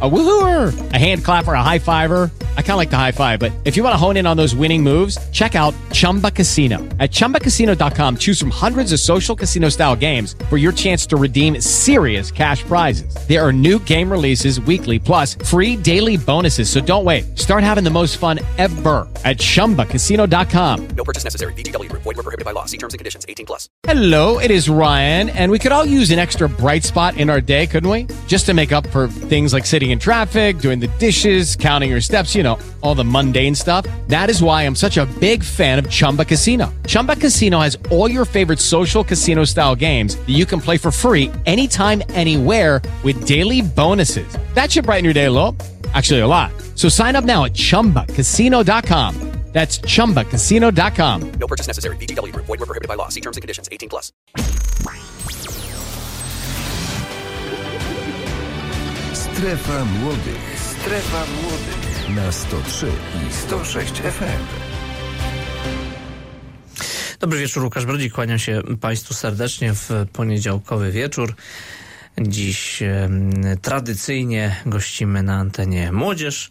[0.00, 2.30] A woohooer, a hand clapper, a high fiver.
[2.56, 4.36] I kind of like the high five, but if you want to hone in on
[4.36, 6.78] those winning moves, check out Chumba Casino.
[7.00, 11.60] At ChumbaCasino.com, choose from hundreds of social casino style games for your chance to redeem
[11.60, 13.12] serious cash prizes.
[13.26, 16.70] There are new game releases weekly, plus free daily bonuses.
[16.70, 17.36] So don't wait.
[17.36, 20.88] Start having the most fun ever at ChumbaCasino.com.
[20.90, 21.52] No purchase necessary.
[21.54, 21.90] VGW.
[21.90, 22.66] Void were prohibited by law.
[22.66, 23.26] See terms and conditions.
[23.28, 23.68] 18 plus.
[23.82, 27.40] Hello, it is Ryan, and we could all use an extra bright spot in our
[27.40, 28.06] day, couldn't we?
[28.28, 32.00] Just to make up for things like sitting in traffic, doing the dishes, counting your
[32.00, 33.86] steps, you know, all the mundane stuff.
[34.08, 36.74] That is why I'm such a big fan of Chumba Casino.
[36.86, 40.90] Chumba Casino has all your favorite social casino style games that you can play for
[40.90, 44.36] free anytime, anywhere with daily bonuses.
[44.54, 45.56] That should brighten your day a little.
[45.94, 46.52] Actually, a lot.
[46.74, 49.28] So sign up now at chumbacasino.com.
[49.52, 51.32] That's chumbacasino.com.
[51.32, 51.96] No purchase necessary.
[51.96, 52.32] VGW.
[52.32, 53.08] Void were prohibited by law.
[53.08, 53.68] See terms and conditions.
[53.72, 54.12] 18 plus.
[59.38, 60.60] Strefa Młodych.
[60.80, 62.16] Strefa Młodych.
[62.16, 62.86] Na 103
[63.28, 64.44] i 106 FM.
[67.20, 68.12] Dobry wieczór, Łukasz Brodzik.
[68.12, 71.34] Kłaniam się Państwu serdecznie w poniedziałkowy wieczór.
[72.20, 73.30] Dziś em,
[73.62, 76.50] tradycyjnie gościmy na antenie młodzież.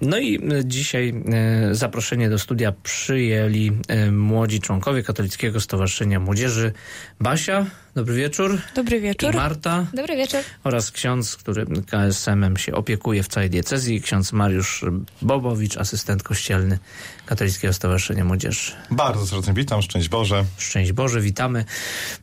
[0.00, 6.72] No i e, dzisiaj e, zaproszenie do studia przyjęli e, młodzi członkowie Katolickiego Stowarzyszenia Młodzieży.
[7.20, 8.58] Basia, dobry wieczór.
[8.74, 9.34] Dobry I wieczór.
[9.34, 10.40] Marta Dobry wieczór.
[10.64, 14.84] oraz ksiądz, który KSM-em się opiekuje w całej diecezji, ksiądz Mariusz
[15.22, 16.78] Bobowicz, asystent kościelny
[17.26, 18.72] Katolickiego Stowarzyszenia Młodzieży.
[18.90, 20.44] Bardzo serdecznie witam, szczęść Boże.
[20.58, 21.64] Szczęść Boże, witamy.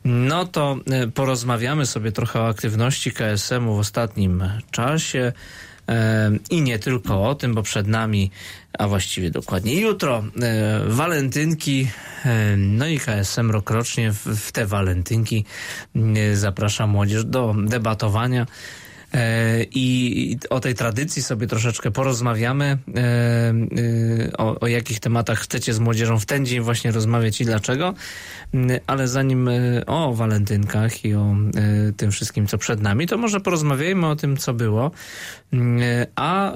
[0.05, 0.77] No to
[1.13, 5.33] porozmawiamy sobie trochę o aktywności KSM-u w ostatnim czasie.
[6.49, 8.31] I nie tylko o tym, bo przed nami,
[8.79, 11.87] a właściwie dokładnie jutro, e, walentynki.
[12.57, 15.45] No i KSM rokrocznie w, te walentynki
[16.33, 18.45] zaprasza młodzież do debatowania.
[19.13, 22.77] E, I o tej tradycji sobie troszeczkę porozmawiamy.
[22.95, 27.45] E, e, O, o jakich tematach chcecie z młodzieżą w ten dzień właśnie rozmawiać i
[27.45, 27.93] dlaczego.
[28.53, 29.49] Mm, Ale zanim
[29.87, 31.35] o walentynkach i o
[31.97, 34.91] tym wszystkim, co przed nami, to może porozmawiajmy o tym, co było.
[35.53, 35.81] Mm,
[36.15, 36.53] A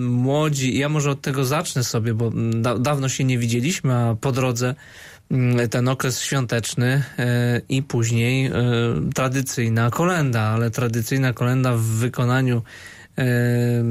[0.00, 4.32] młodzi, ja może od tego zacznę sobie, bo da, dawno się nie widzieliśmy, a po
[4.32, 5.07] drodze mm,
[5.70, 8.52] ten okres świąteczny e, i później e,
[9.14, 12.62] tradycyjna kolenda, ale tradycyjna kolenda w wykonaniu
[13.18, 13.82] e,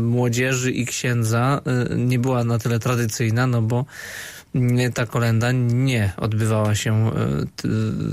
[0.00, 1.60] młodzieży i księdza
[1.96, 3.84] nie była na tyle tradycyjna, no bo
[4.54, 7.10] mm, ta kolenda nie odbywała się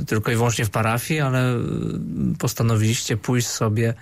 [0.07, 1.55] tylko i wyłącznie w parafii, ale
[2.40, 3.94] postanowiliście pójść sobie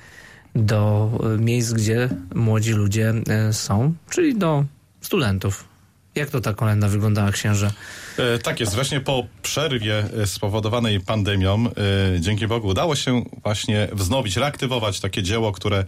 [0.55, 3.13] do miejsc, gdzie młodzi ludzie
[3.51, 4.65] są, czyli do
[5.01, 5.70] studentów.
[6.16, 7.72] Jak to ta kolenda wyglądała, księże?
[8.17, 13.88] E, tak jest, właśnie po przerwie e, spowodowanej pandemią, e, dzięki Bogu, udało się właśnie
[13.91, 15.85] wznowić, reaktywować takie dzieło, które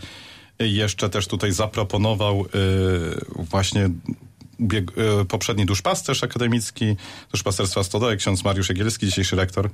[0.59, 3.89] jeszcze też tutaj zaproponował e, właśnie
[4.61, 6.95] bieg, e, poprzedni duszpasterz akademicki,
[7.31, 9.69] duszpasterstwa Stodołek, ksiądz Mariusz Jagielski, dzisiejszy rektor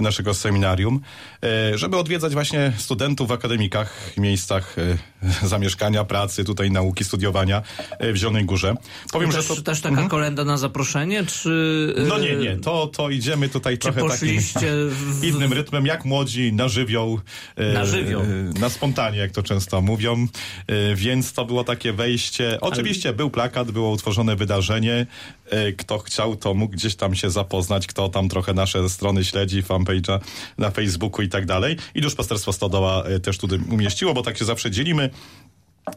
[0.00, 1.00] naszego seminarium,
[1.44, 4.76] e, żeby odwiedzać właśnie studentów w akademikach, miejscach
[5.42, 7.62] zamieszkania, pracy, tutaj nauki, studiowania
[7.98, 8.74] e, w Zielonej Górze.
[9.12, 9.62] Powiem, też, że to...
[9.62, 11.94] też taka kolenda na zaproszenie, czy...
[12.08, 14.72] No nie, e, nie, to, to idziemy tutaj trochę takim poszliście
[15.20, 15.24] w...
[15.24, 17.20] innym rytmem, jak młodzi, na żywioł.
[17.56, 18.22] e, Na żywioł.
[18.22, 20.26] e, Na spontanie, jak to często mówią.
[20.66, 22.58] E, Więc to było takie wejście.
[22.60, 25.06] Oczywiście był plakat, było utworzone wydarzenie.
[25.50, 29.62] E, Kto chciał, to mógł gdzieś tam się zapoznać, kto tam trochę nasze strony śledzi,
[29.62, 30.18] fanpage'a
[30.58, 31.76] na Facebooku i tak dalej.
[31.94, 35.10] I Duszpasterstwo Stodoła e, też tutaj umieściło, bo tak się zawsze dzielimy.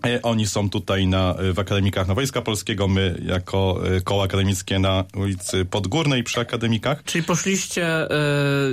[0.06, 4.80] E, Oni są tutaj na, w Akademikach na Wojska Polskiego, my jako e, koło akademickie
[4.80, 7.04] na ulicy Podgórnej przy Akademikach.
[7.04, 8.08] Czyli poszliście e,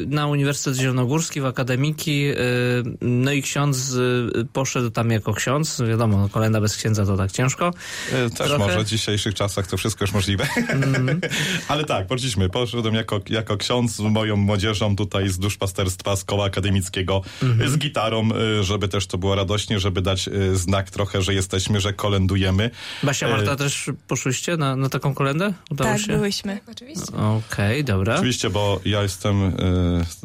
[0.06, 2.34] na Uniwersytet Zielonogórski w akademiki, e,
[3.00, 3.94] no i ksiądz
[4.40, 5.82] e, poszedł tam jako ksiądz.
[5.88, 7.70] Wiadomo, no, kolenda bez księdza to tak ciężko.
[8.12, 10.46] E, Też Trochę- może w dzisiejszych czasach to wszystko już możliwe.
[11.68, 12.48] Ale tak, poszliśmy.
[12.48, 17.22] Poszedłem jako, jako ksiądz z moją młodzieżą tutaj z duszpasterstwa, z koła akademickiego,
[17.66, 18.28] z gitarą,
[18.60, 22.70] e, żeby też to było radośnie, żeby dać e, znak trochę, że jesteśmy, że kolendujemy.
[23.02, 25.52] Basia, E, Marta, też poszłyście na, na taką kolendę?
[25.70, 26.12] Udało Tak, się?
[26.12, 26.60] byłyśmy.
[26.70, 27.12] Oczywiście.
[27.16, 28.14] Okej, dobra.
[28.14, 29.52] Oczywiście, bo ja jestem e,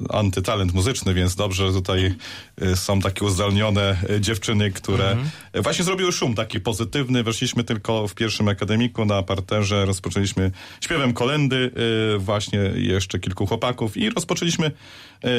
[0.10, 2.16] antytalent muzyczny, więc dobrze, że tutaj
[2.62, 5.18] e, są takie uzdolnione e, dziewczyny, które
[5.54, 7.24] e, właśnie zrobiły szum taki pozytywny.
[7.24, 10.52] Weszliśmy tylko w pierwszym akademiku na parterze, rozpoczęliśmy
[10.82, 11.72] śpiewem kolendy,
[12.16, 15.30] e, właśnie jeszcze kilku chłopaków i rozpoczęliśmy e,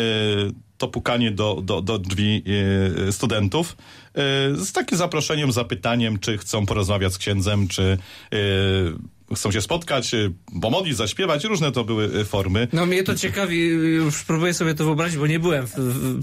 [0.84, 2.42] to pukanie do, do, do drzwi
[3.08, 3.76] e, studentów.
[4.14, 7.98] E, z takim zaproszeniem, zapytaniem, czy chcą porozmawiać z księdzem, czy
[8.32, 8.36] e,
[9.36, 10.32] chcą się spotkać, y,
[10.62, 12.68] pomodlić, zaśpiewać, różne to były y, formy.
[12.72, 15.66] No mnie to ciekawi, już próbuję sobie to wyobrazić, bo nie byłem,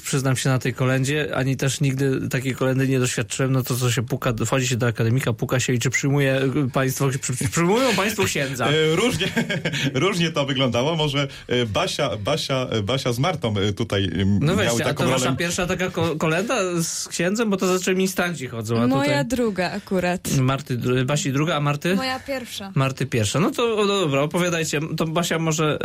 [0.04, 3.92] przyznam się, na tej kolendzie, ani też nigdy takiej kolendy nie doświadczyłem, no to co
[3.92, 6.42] się puka, wchodzi się do akademika, puka się i czy przyjmuje
[6.74, 8.68] państwo, przy, przyjmują państwo księdza?
[9.02, 9.28] Różnie,
[9.94, 10.96] różnie to wyglądało.
[10.96, 11.28] Może
[11.68, 15.90] Basia, Basia, Basia z Martą tutaj No miały weźcie, a taką to wasza pierwsza taka
[15.90, 19.26] ko- kolenda z księdzem, bo to zazwyczaj ministranci chodzą, a Moja tutaj...
[19.26, 20.32] druga akurat.
[20.38, 21.96] Marty, Basi druga, a Marty?
[21.96, 22.72] Moja pierwsza.
[22.76, 23.40] Marty pierwsza.
[23.40, 24.80] No to no dobra, opowiadajcie.
[24.98, 25.80] To Basia może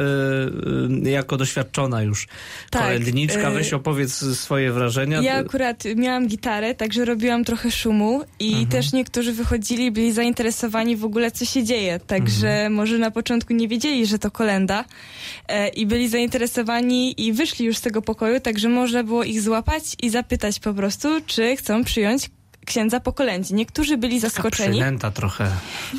[1.02, 2.28] y, y, jako doświadczona już
[2.70, 5.20] Tak, kolędniczka, y, weź opowiedz swoje wrażenia.
[5.22, 8.66] Ja akurat miałam gitarę, także robiłam trochę szumu i Mhm.
[8.66, 12.00] też niektórzy wychodzili, byli zainteresowani w ogóle, co się dzieje.
[12.06, 12.72] Także Mhm.
[12.72, 14.84] może na początku nie wiedzieli, że to kolenda
[15.48, 19.82] e, i byli zainteresowani i wyszli już z tego pokoju, także można było ich złapać
[20.02, 22.30] i zapytać po prostu, czy chcą przyjąć
[22.66, 23.54] księdza po kolędzie.
[23.54, 25.50] Niektórzy byli zaskoczeni, przynęta trochę.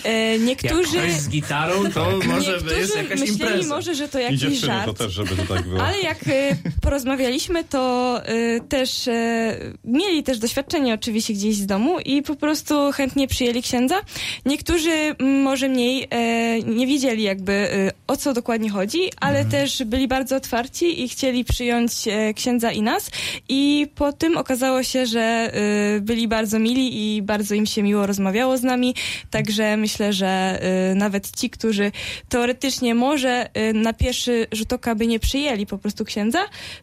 [0.05, 0.97] e, Jak niektórzy...
[0.97, 3.75] ktoś z gitarą, to może Niektórzy jest jakaś myśleli impreza.
[3.75, 4.85] może, że to jakiś żart.
[4.85, 5.83] to też, żeby to tak było.
[5.83, 9.13] Ale jak y, porozmawialiśmy, to y, też y,
[9.83, 13.95] mieli też doświadczenie oczywiście gdzieś z domu i po prostu chętnie przyjęli księdza.
[14.45, 17.67] Niektórzy może mniej e, nie wiedzieli jakby
[18.07, 22.81] o co dokładnie chodzi, ale też byli bardzo otwarci i chcieli przyjąć e, księdza i
[22.81, 23.11] nas.
[23.49, 25.51] I po tym okazało się, że
[26.01, 28.95] byli bardzo mili i bardzo im się miło rozmawiało z nami.
[29.31, 30.59] Także myślę, że
[30.91, 31.91] y, nawet ci, którzy
[32.29, 36.39] teoretycznie może y, na pierwszy rzut oka by nie przyjęli po prostu księdza,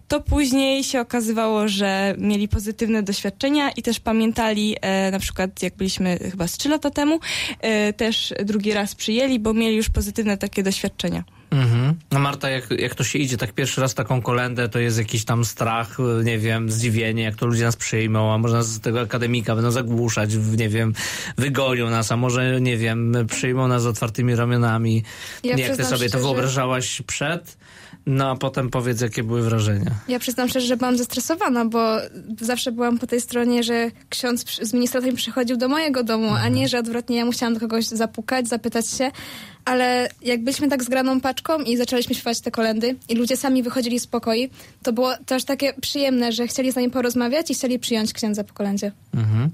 [0.08, 5.76] to później się okazywało, że mieli pozytywne doświadczenia i też pamiętali, e, na przykład jak
[5.76, 7.20] byliśmy chyba z trzy lata temu,
[7.60, 11.24] e, też drugi raz przyjęli, bo mieli już pozytywne takie doświadczenia.
[11.54, 11.94] Mhm.
[12.12, 15.24] No Marta, jak, jak to się idzie tak pierwszy raz taką kolendę, to jest jakiś
[15.24, 19.00] tam strach, nie wiem, zdziwienie, jak to ludzie nas przyjmą, a może nas z tego
[19.00, 20.94] akademika będą zagłuszać, nie wiem,
[21.36, 25.02] wygonią nas, a może, nie wiem, przyjmą nas z otwartymi ramionami.
[25.44, 27.56] Ja jak ty sobie to wyobrażałaś przed,
[28.06, 29.90] no a potem powiedz, jakie były wrażenia.
[30.08, 31.96] Ja przyznam szczerze, że byłam zestresowana, bo
[32.40, 36.68] zawsze byłam po tej stronie, że ksiądz z ministratem przychodził do mojego domu, a nie,
[36.68, 39.10] że odwrotnie ja musiałam do kogoś zapukać, zapytać się.
[39.64, 44.00] Ale jak byliśmy tak zgraną paczką i zaczęliśmy śpiewać te kolendy i ludzie sami wychodzili
[44.00, 44.50] z pokoi,
[44.82, 48.54] to było też takie przyjemne, że chcieli z nami porozmawiać i chcieli przyjąć księdza po
[48.54, 48.92] kolendzie.
[49.14, 49.50] Mhm.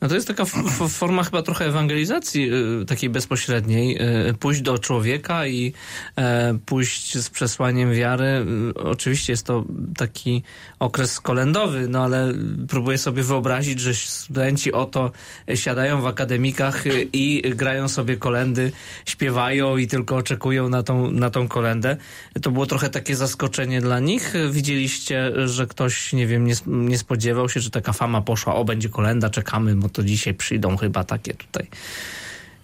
[0.00, 0.44] No to jest taka
[0.88, 2.50] forma chyba trochę ewangelizacji
[2.82, 3.98] y, takiej bezpośredniej.
[4.30, 5.72] Y, pójść do człowieka i
[6.16, 8.24] e, pójść z przesłaniem wiary.
[8.24, 9.64] Y, oczywiście jest to
[9.96, 10.42] taki
[10.78, 12.32] okres kolendowy, no ale
[12.68, 15.12] próbuję sobie wyobrazić, że studenci oto
[15.54, 18.72] siadają w akademikach y, i grają sobie kolendy,
[19.06, 21.96] śpiewają i tylko oczekują na tą, na tą kolendę.
[22.42, 24.34] To było trochę takie zaskoczenie dla nich.
[24.50, 28.88] Widzieliście, że ktoś, nie wiem, nie, nie spodziewał się, że taka fama poszła, o będzie
[28.88, 31.66] kolenda, czekamy, bo to dzisiaj przyjdą chyba takie tutaj.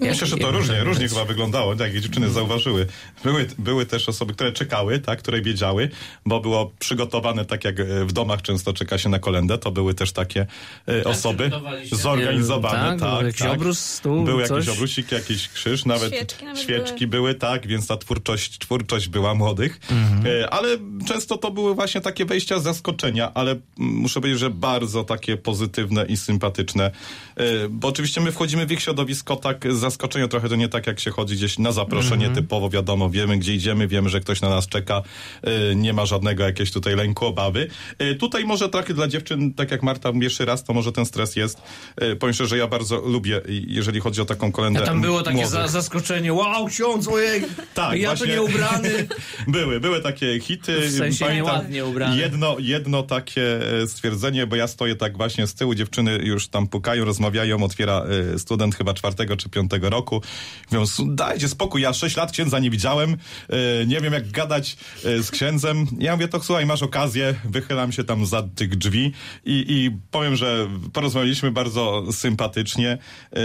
[0.01, 2.87] Myślę, że to różnie, różnie chyba wyglądało, tak jak dziewczyny zauważyły.
[3.25, 5.91] Były, były też osoby, które czekały, tak, które wiedziały,
[6.27, 9.95] bo było przygotowane tak jak e, w domach często czeka się na kolendę, to były
[9.95, 10.47] też takie
[10.89, 11.97] e, osoby przygotowaliście?
[11.97, 13.53] zorganizowane, Tak, tak, był jakiś tak.
[13.53, 14.51] obrus, stół, Był coś?
[14.51, 17.35] jakiś obrusik, jakiś krzyż, nawet Świeczki nawet świeczki były.
[17.35, 19.81] tak, więc ta twórczość, twórczość była młodych.
[19.91, 20.27] Mhm.
[20.43, 20.69] E, Ale
[21.09, 26.05] często to były właśnie takie wejścia z zaskoczenia, ale muszę powiedzieć, że bardzo takie pozytywne
[26.07, 26.91] i sympatyczne.
[27.37, 30.87] E, Bo oczywiście my wchodzimy w ich środowisko tak z zaskoczenia, trochę to nie tak
[30.87, 32.35] jak się chodzi gdzieś na zaproszenie Mhm.
[32.45, 35.03] typowo, wiadomo, wiemy gdzie idziemy, wiemy, że ktoś na nas czeka,
[35.43, 37.69] e, nie ma żadnego jakiegoś tutaj lęku, obawy.
[37.99, 41.37] E, Tutaj może trochę dla dziewczyn, tak jak Marta pierwszy raz, to może ten stres
[41.37, 41.63] jest.
[41.97, 45.23] E, Powiem szczerze, że ja bardzo lubię, jeżeli chodzi o taką kolendę A tam było
[45.23, 47.43] takie za, zaskoczenie, wow, ksiądz, ojej,
[47.75, 48.27] Tak, ja właśnie.
[48.27, 49.09] tu nie ubrany.
[49.49, 50.81] były, były takie hity.
[50.81, 52.17] W sensie Pamiętam nieładnie ubrane.
[52.19, 56.69] Jedno, jedno takie e, stwierdzenie, bo ja stoję tak właśnie z tyłu, dziewczyny już tam
[56.69, 58.05] pukają, rozmawiają, otwiera
[58.35, 60.23] e, student chyba czwartego czy piątego roku.
[60.71, 63.17] Mówią, "Su- dajcie spokój, ja sześć lat księdza nie widziałem,
[63.49, 65.87] e, nie wiem jak gadać e, z księdzem.
[65.99, 69.13] Ja mówię, to słuchaj, masz okazję, wychylam się tam za tych drzwi
[69.45, 73.39] i, i powiem, że porozmawialiśmy bardzo sympatycznie, e,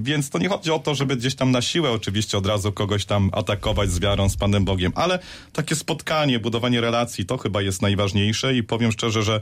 [0.00, 3.04] więc to nie chodzi o to, żeby gdzieś tam na siłę oczywiście od razu kogoś
[3.04, 5.18] tam atakować z wiarą, z Panem Bogiem, ale
[5.52, 9.40] takie spotkanie, budowanie relacji, to chyba jest najważniejsze i powiem szczerze, że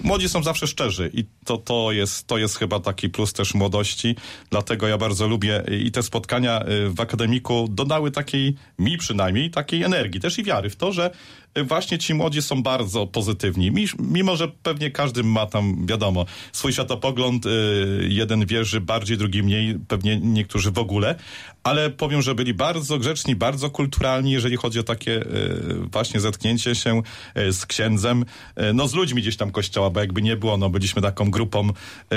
[0.00, 4.16] młodzi są zawsze szczerzy i to, to, jest, to jest chyba taki plus też młodości,
[4.50, 9.82] dlatego ja bardzo lubię i te spotkania y, w akademiku dodały takiej, mi przynajmniej, takiej
[9.82, 13.70] energii też i wiary w to, że y, właśnie ci młodzi są bardzo pozytywni.
[13.98, 17.50] Mimo, że pewnie każdy ma tam, wiadomo, swój światopogląd, y,
[18.08, 21.14] jeden wierzy bardziej, drugi mniej, pewnie niektórzy w ogóle,
[21.62, 26.74] ale powiem, że byli bardzo grzeczni, bardzo kulturalni, jeżeli chodzi o takie y, właśnie zetknięcie
[26.74, 27.02] się
[27.38, 28.24] y, z księdzem,
[28.74, 31.70] no z ludźmi gdzieś tam kościoła, bo jakby nie było, no byliśmy taką grupą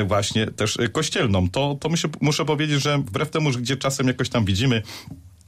[0.06, 1.50] właśnie też kościelną.
[1.50, 4.84] To, to muszę, muszę powiedzieć, że wbrew temu, że gdzie czasem jakoś tam widzimy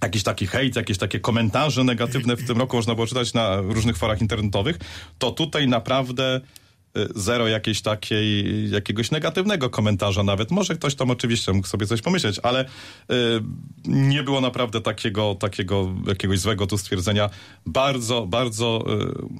[0.02, 3.98] jakiś taki hejt, jakieś takie komentarze negatywne w tym roku można było czytać na różnych
[3.98, 4.78] forach internetowych,
[5.20, 6.42] to tutaj naprawdę
[7.16, 10.52] zero jakiejś takiej, jakiegoś negatywnego komentarza nawet.
[10.52, 12.66] Może ktoś tam oczywiście mógł sobie coś pomyśleć, ale y,
[13.86, 17.30] nie było naprawdę takiego, takiego jakiegoś złego tu stwierdzenia.
[17.66, 18.86] Bardzo, bardzo,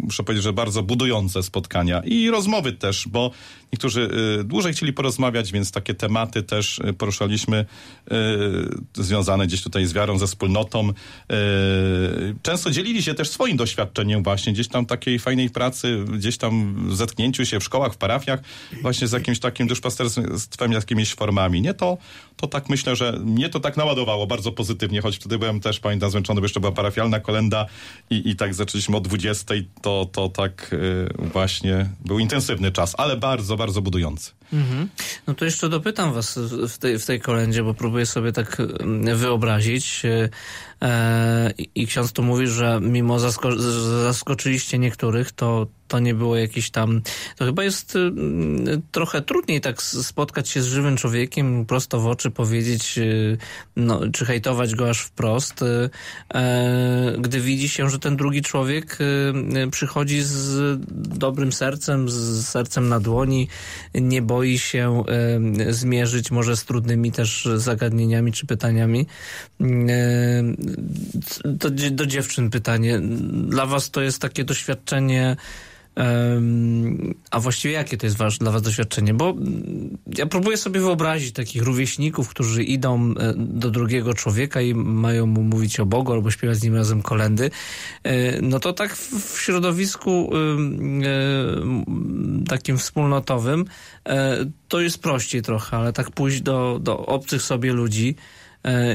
[0.02, 3.32] y, muszę powiedzieć, że bardzo budujące spotkania i rozmowy też, bo
[3.74, 7.66] niektórzy y, dłużej chcieli porozmawiać, więc takie tematy też y, poruszaliśmy
[8.12, 10.90] y, związane gdzieś tutaj z wiarą, ze wspólnotą.
[10.90, 10.94] Y,
[12.42, 16.96] często dzielili się też swoim doświadczeniem właśnie gdzieś tam takiej fajnej pracy, gdzieś tam w
[17.40, 18.40] zetknięciu się w szkołach, w parafiach,
[18.82, 21.62] właśnie z jakimś takim duszpasterstwem, jakimiś formami.
[21.62, 21.98] Nie to,
[22.36, 26.12] to tak myślę, że mnie to tak naładowało bardzo pozytywnie, choć wtedy byłem też, pamiętam,
[26.12, 27.66] zmęczony, bo jeszcze była parafialna kolenda
[28.10, 33.18] i, i tak zaczęliśmy o 20, to, to tak y, właśnie był intensywny czas, ale
[33.18, 34.32] bardzo, bardzo budujący.
[34.54, 34.90] Mhm.
[35.28, 39.18] No to jeszcze dopytam was w tej, w tej kolendzie, bo próbuję sobie tak mm,
[39.18, 40.02] wyobrazić.
[40.82, 43.60] E, i- ksiądz tu mówi, że mimo zasko-
[44.04, 47.02] zaskoczyliście niektórych, to, to nie było jakieś tam...
[47.38, 52.32] To chyba jest mm, trochę trudniej tak spotkać się z żywym człowiekiem, prosto w oczy
[52.32, 53.38] powiedzieć, y,
[53.76, 55.90] no, czy hejtować go aż wprost, y,
[56.34, 59.04] e, gdy widzi się, że ten drugi człowiek y,
[59.58, 60.80] y, przychodzi z
[61.18, 63.48] dobrym sercem, z sercem na dłoni,
[63.94, 65.04] nie boi się
[65.68, 69.08] y, zmierzyć może z trudnymi też zagadnieniami czy pytaniami.
[71.46, 73.00] Do, do dziewczyn pytanie.
[73.48, 75.36] Dla was to jest takie doświadczenie
[77.32, 79.14] A właściwie jakie to jest dla was doświadczenie?
[79.14, 84.74] Bo mm, ja próbuję sobie wyobrazić takich rówieśników, którzy idą e, do drugiego człowieka i
[84.74, 87.52] mają mu mówić o Bogu albo śpiewać z nim razem kolendy.
[88.04, 90.40] E, No to tak w środowisku e,
[92.48, 93.66] takim wspólnotowym
[94.68, 98.16] to jest prościej trochę, ale tak pójść do, do obcych sobie ludzi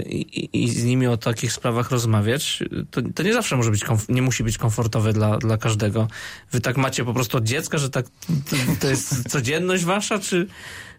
[0.06, 4.08] i, i z nimi o takich sprawach rozmawiać, to, to nie zawsze może być, komf-
[4.08, 6.08] nie musi być komfortowe dla, dla każdego.
[6.52, 8.06] Wy tak macie po prostu od dziecka, że tak
[8.50, 10.46] to, to jest codzienność wasza, czy,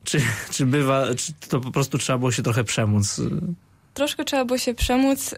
[0.04, 3.22] czy, czy bywa, czy to po prostu trzeba było się trochę przemóc?
[3.94, 5.36] Troszkę trzeba było się przemóc.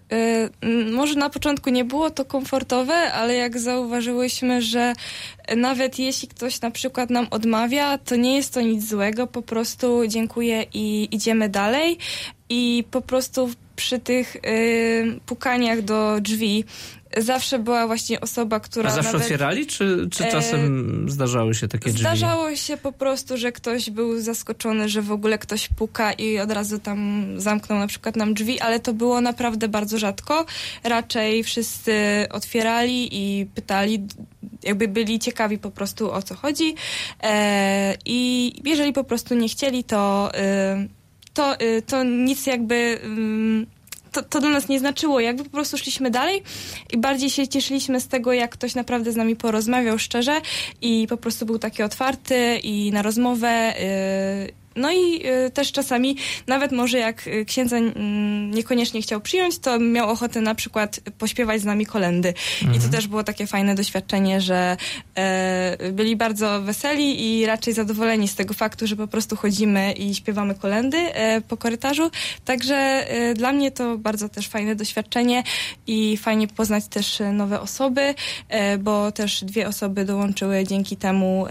[0.63, 4.93] Y, może na początku nie było to komfortowe, ale jak zauważyłyśmy, że
[5.55, 10.07] nawet jeśli ktoś na przykład nam odmawia, to nie jest to nic złego, po prostu
[10.07, 11.98] dziękuję i idziemy dalej.
[12.50, 16.63] I po prostu przy tych y, pukaniach do drzwi
[17.18, 19.22] zawsze była właśnie osoba, która A zawsze nawet...
[19.22, 22.00] otwierali, czy, czy E, czasem zdarzały się takie drzwi?
[22.00, 26.51] Zdarzało się po prostu, że ktoś był zaskoczony, że w ogóle ktoś puka i od
[26.51, 30.46] razu tam zamknął na przykład nam drzwi, ale to było naprawdę bardzo rzadko.
[30.84, 31.94] Raczej wszyscy
[32.30, 34.08] otwierali i pytali,
[34.63, 36.75] jakby byli ciekawi po prostu o co chodzi.
[37.24, 40.97] E, I jeżeli po prostu nie chcieli, to, y,
[41.38, 43.00] to, y, to nic jakby.
[43.03, 43.67] ym,
[44.12, 46.44] to, to dla nas nie znaczyło, jakby po prostu szliśmy dalej
[46.94, 50.41] i bardziej się cieszyliśmy z tego, jak ktoś naprawdę z nami porozmawiał szczerze
[50.82, 53.74] i po prostu był taki otwarty i na rozmowę.
[53.79, 56.17] Yy, no i y, też czasami,
[56.48, 61.62] nawet może jak y, księdza mm, niekoniecznie chciał przyjąć, to miał ochotę na przykład pośpiewać
[61.62, 62.34] z nami kolendy.
[62.75, 64.77] I to też było takie fajne doświadczenie, że
[65.15, 70.15] e, byli bardzo weseli i raczej zadowoleni z tego faktu, że po prostu chodzimy i
[70.15, 72.12] śpiewamy kolendy e, po korytarzu.
[72.46, 75.43] Także e, dla mnie to bardzo też fajne doświadczenie
[75.88, 78.15] i fajnie poznać też nowe osoby,
[78.79, 81.46] bo też dwie osoby dołączyły dzięki temu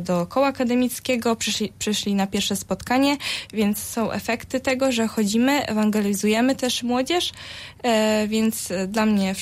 [0.00, 3.16] do koła akademickiego, przyszli, przyszli na pierwsze spotkanie,
[3.52, 7.32] więc są efekty tego, że chodzimy, ewangelizujemy też młodzież,
[7.82, 9.34] e, więc dla mnie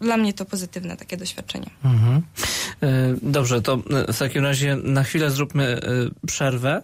[0.00, 1.70] dla mnie to pozytywne takie doświadczenie.
[1.84, 2.22] Mhm.
[2.82, 3.76] E, Dobrze, to
[4.12, 5.80] w takim razie na chwilę zróbmy e,
[6.26, 6.82] przerwę.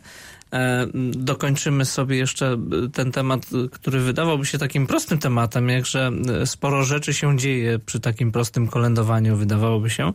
[0.52, 2.58] E, Dokończymy sobie jeszcze e,
[2.92, 6.10] ten temat, który wydawałby się takim prostym tematem, jakże
[6.42, 10.12] e, sporo rzeczy się dzieje przy takim prostym kolędowaniu, wydawałoby się,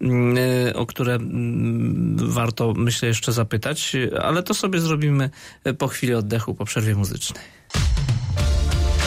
[0.00, 0.36] mm,
[0.74, 5.30] o które mm, warto, myślę, jeszcze zapytać, ale to sobie zrobimy
[5.78, 7.44] po chwili oddechu, po przerwie muzycznej.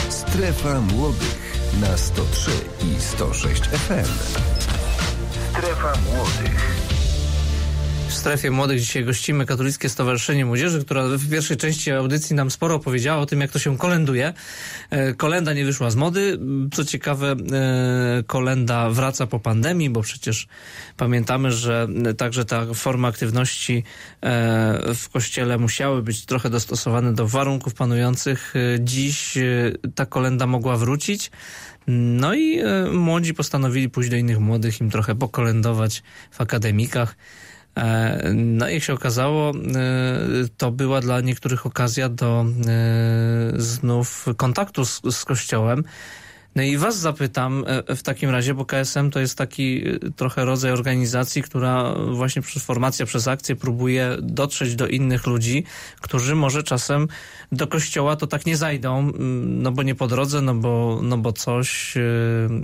[0.09, 2.51] Strefa Młodych na 103
[2.98, 4.09] i 106 FM.
[5.51, 6.88] Strefa Młodych.
[8.09, 12.75] W strefie młodych dzisiaj gościmy Katolickie Stowarzyszenie Młodzieży, która w pierwszej części audycji nam sporo
[12.75, 14.33] opowiedziała o tym, jak to się kolenduje.
[14.89, 16.39] E, Kolenda nie wyszła z mody.
[16.73, 20.47] Co ciekawe, e, kolenda wraca po pandemii, bo przecież
[20.97, 21.87] pamiętamy, że
[22.17, 23.83] także ta forma aktywności
[24.21, 28.53] e, w kościele musiały być trochę dostosowane do warunków panujących.
[28.79, 29.37] Dziś
[29.95, 31.31] ta kolenda mogła wrócić.
[31.87, 32.61] No i
[32.93, 37.15] młodzi postanowili pójść do innych młodych, im trochę pokolędować w akademikach.
[37.77, 39.53] E, No i jak się okazało, e,
[40.57, 45.83] to była dla niektórych okazja do e, znów kontaktu z, z Kościołem.
[46.55, 50.45] No i was zapytam e, w takim razie, bo KSM to jest taki e, trochę
[50.45, 55.63] rodzaj organizacji, która właśnie przez formacja, przez akcję próbuje dotrzeć do innych ludzi,
[56.01, 57.07] którzy może czasem
[57.51, 59.11] do kościoła to tak nie zajdą,
[59.45, 61.97] no bo nie po drodze, no bo, no bo coś.
[61.97, 62.01] e,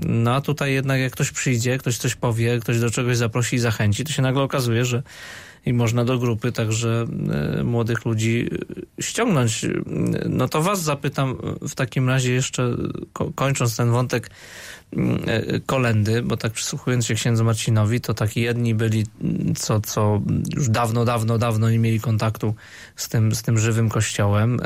[0.06, 3.60] No a tutaj jednak jak ktoś przyjdzie, ktoś coś powie, ktoś do czegoś zaprosi i
[3.60, 5.04] zachęci, to się nagle okazuje, że
[5.66, 7.06] i można do grupy także
[7.60, 8.50] e, młodych ludzi
[9.00, 9.66] e, ściągnąć.
[9.66, 9.70] E,
[10.30, 12.76] No to was zapytam w takim razie jeszcze,
[13.14, 14.30] ko- kończąc ten wątek
[14.94, 15.20] mm,
[15.66, 20.22] kolendy, bo tak przysłuchując się księdzu Marcinowi, to taki jedni byli, mm, co, co
[20.56, 22.56] już dawno, dawno, dawno nie mieli kontaktu
[22.96, 24.60] z tym, z tym żywym kościołem.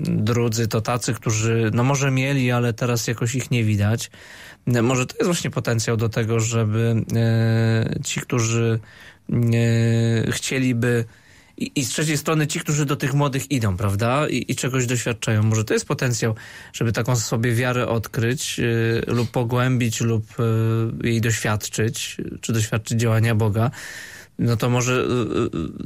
[0.00, 4.10] Drudzy to tacy, którzy no może mieli, ale teraz jakoś ich nie widać.
[4.82, 7.04] Może to jest właśnie potencjał do tego, żeby
[8.04, 8.80] ci, którzy
[10.30, 11.04] chcieliby
[11.58, 14.28] i, I z trzeciej strony ci, którzy do tych młodych idą, prawda?
[14.28, 15.42] I, I czegoś doświadczają.
[15.42, 16.34] Może to jest potencjał,
[16.72, 23.34] żeby taką sobie wiarę odkryć y, lub pogłębić, lub y, jej doświadczyć, czy doświadczyć działania
[23.34, 23.70] Boga.
[24.38, 25.06] No to może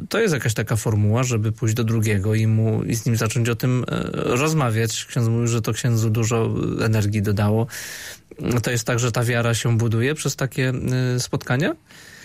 [0.09, 3.49] to jest jakaś taka formuła, żeby pójść do drugiego i, mu, i z nim zacząć
[3.49, 5.05] o tym rozmawiać.
[5.05, 7.67] Ksiądz mówił, że to księdzu dużo energii dodało.
[8.63, 10.73] To jest tak, że ta wiara się buduje przez takie
[11.19, 11.75] spotkania?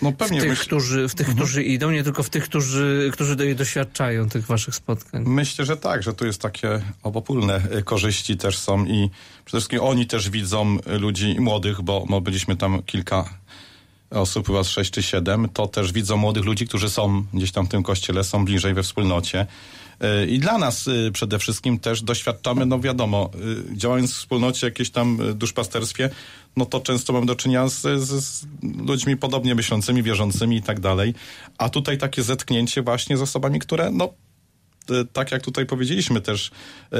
[0.02, 3.10] No w pewnie tych, myśl, którzy, w tych którzy idą, nie tylko w tych, którzy,
[3.12, 5.24] którzy do- doświadczają tych waszych spotkań.
[5.26, 9.10] myślę, że tak, że tu jest takie obopólne y, korzyści też są i
[9.44, 13.28] przede wszystkim oni też widzą ludzi młodych, bo, bo byliśmy tam kilka
[14.10, 17.66] osób, chyba z sześć czy siedem, to też widzą młodych ludzi, którzy są gdzieś tam
[17.66, 19.46] w tym kościele, są bliżej we wspólnocie.
[20.28, 23.30] I dla nas y, przede wszystkim też doświadczamy, no wiadomo,
[23.72, 26.10] y, działając w wspólnocie, jakieś tam y, duszpasterstwie,
[26.56, 28.46] no to często mamy do czynienia z, z, z
[28.86, 31.14] ludźmi podobnie myślącymi, wierzącymi i tak dalej.
[31.58, 34.12] A tutaj takie zetknięcie właśnie z osobami, które no
[35.12, 36.50] tak jak tutaj powiedzieliśmy też
[36.92, 36.98] e,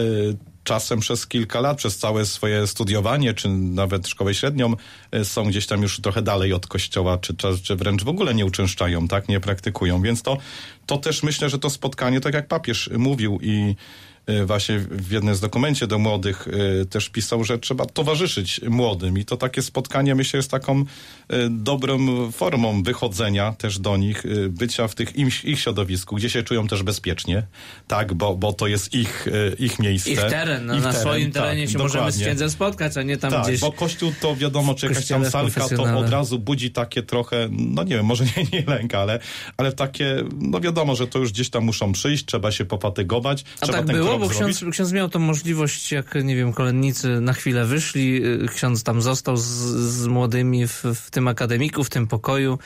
[0.64, 4.74] czasem przez kilka lat, przez całe swoje studiowanie, czy nawet szkołę średnią,
[5.12, 8.46] e, są gdzieś tam już trochę dalej od kościoła, czy, czy, wręcz w ogóle nie
[8.46, 10.02] uczęszczają, tak, nie praktykują.
[10.02, 10.38] Więc to,
[10.86, 14.07] to też myślę, że to spotkanie, tak jak papież mówił i e,
[14.46, 16.48] właśnie w jednym z dokumencie do młodych
[16.82, 20.84] e, też pisał, że trzeba towarzyszyć młodym i to takie spotkanie myślę jest taką
[21.28, 21.98] e, dobrą
[22.32, 26.82] formą wychodzenia też do nich, bycia w tych ich, ich środowisku, gdzie się czują też
[26.82, 27.42] bezpiecznie,
[27.86, 29.26] tak, bo, bo to jest ich,
[29.58, 30.10] ich miejsce.
[30.10, 32.24] Ich teren, no, Ich na teren, swoim terenie tak, się możemy z dokładnie.
[32.24, 33.60] księdzem spotkać, a nie tam Tak, gdzieś.
[33.60, 37.82] bo kościół to wiadomo, czy jakaś tam salka, to od razu budzi takie trochę, no
[37.84, 39.18] nie wiem, może nie, nie lęk, ale,
[39.56, 43.66] ale takie, no wiadomo, że to już gdzieś tam muszą przyjść, trzeba się pofatygować, A
[43.66, 47.20] trzeba tak ten było, krok bo ksiądz, ksiądz miał tą możliwość, jak nie wiem, kolennicy
[47.20, 51.90] na chwilę wyszli, y, ksiądz tam został z, z młodymi w, w tym akademiku, w
[51.90, 52.58] tym pokoju.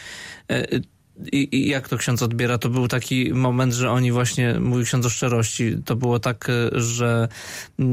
[1.21, 2.59] E, I, I jak to ksiądz odbiera?
[2.59, 6.81] To był taki moment, że oni właśnie, mówi ksiądz o szczerości, to było tak, y,
[6.81, 7.29] że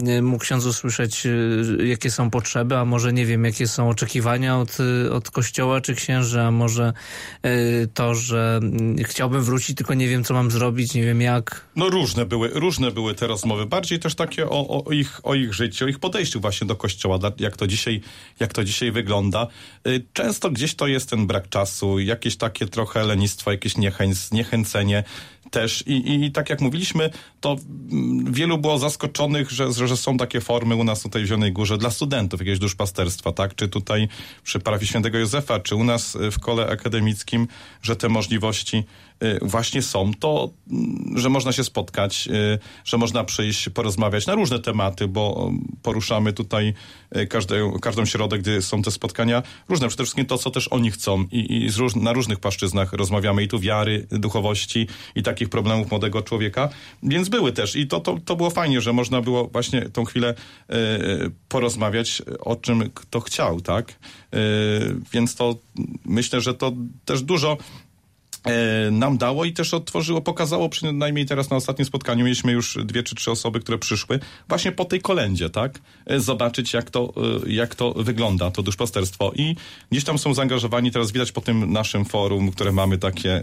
[0.07, 4.57] y, mógł ksiądz usłyszeć, y, jakie są potrzeby, a może nie wiem, jakie są oczekiwania
[4.57, 6.93] od, y, od kościoła czy księży, a może
[7.93, 8.59] to, że
[8.99, 11.65] y, chciałbym wrócić, tylko nie wiem, co mam zrobić, nie wiem jak.
[11.75, 15.53] No różne były, różne były te rozmowy, bardziej też takie o, o, ich, o ich
[15.53, 18.01] życiu, o ich podejściu właśnie do kościoła, jak to dzisiaj,
[18.39, 19.47] jak to dzisiaj wygląda.
[20.13, 25.03] Często gdzieś to jest ten brak czasu, jakieś takie trochę lenistwo, jakieś niechęć, zniechęcenie
[25.51, 27.09] też I, i, tak jak mówiliśmy,
[27.41, 27.55] to
[27.91, 31.77] mm, wielu było zaskoczonych, że, że są takie formy u nas tutaj w Zielonej Górze
[31.77, 33.55] dla studentów, jakiegoś duszpasterstwa, tak?
[33.55, 34.07] Czy tutaj
[34.43, 37.47] przy parafii świętego Józefa, czy u nas w kole akademickim,
[37.81, 38.83] że te możliwości
[39.41, 44.59] właśnie są, to mm, że można się spotkać, y, że można przyjść, porozmawiać na różne
[44.59, 46.73] tematy, bo um, poruszamy tutaj
[47.17, 50.91] y, każdą, każdą środę, gdy są te spotkania, różne, przede wszystkim to, co też oni
[50.91, 55.91] chcą i, i róż, na różnych płaszczyznach rozmawiamy i tu wiary, duchowości i takich problemów
[55.91, 56.69] młodego człowieka,
[57.03, 60.33] więc były też i to, to, to było fajnie, że można było właśnie tą chwilę
[60.33, 63.89] y, porozmawiać o czym kto chciał, tak?
[63.89, 65.55] Y, więc to
[66.05, 66.71] myślę, że to
[67.05, 67.57] też dużo
[68.91, 73.15] nam dało i też otworzyło, pokazało przynajmniej teraz na ostatnim spotkaniu mieliśmy już dwie czy
[73.15, 75.79] trzy osoby, które przyszły właśnie po tej kolendzie, tak?
[76.05, 77.13] E, Zobaczyć jak to,
[77.45, 79.55] e, jak to wygląda, to duszpasterstwo i
[79.91, 83.41] gdzieś tam są zaangażowani, teraz widać po tym naszym forum, które mamy takie e,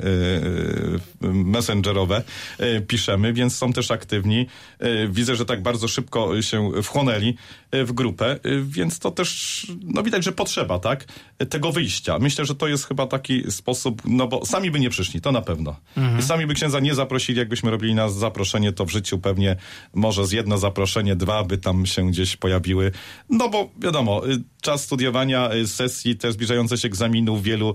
[1.22, 2.22] e, messengerowe,
[2.58, 4.46] e, piszemy, więc są też aktywni.
[4.78, 7.34] E, Widzę, że tak bardzo szybko się wchłonęli
[7.70, 11.04] e, w grupę, e, więc to też, no widać, że potrzeba, tak?
[11.38, 12.18] E, Tego wyjścia.
[12.18, 15.42] Myślę, że to jest chyba taki sposób, no bo sami by nie przyszli, to na
[15.42, 15.76] pewno.
[16.18, 19.56] I sami by księdza nie zaprosili, jakbyśmy robili nas zaproszenie, to w życiu pewnie
[19.94, 22.92] może z jedno zaproszenie, dwa by tam się gdzieś pojawiły.
[23.30, 27.74] No bo wiadomo, y, czas studiowania, y, sesji, też zbliżające się egzaminów, wielu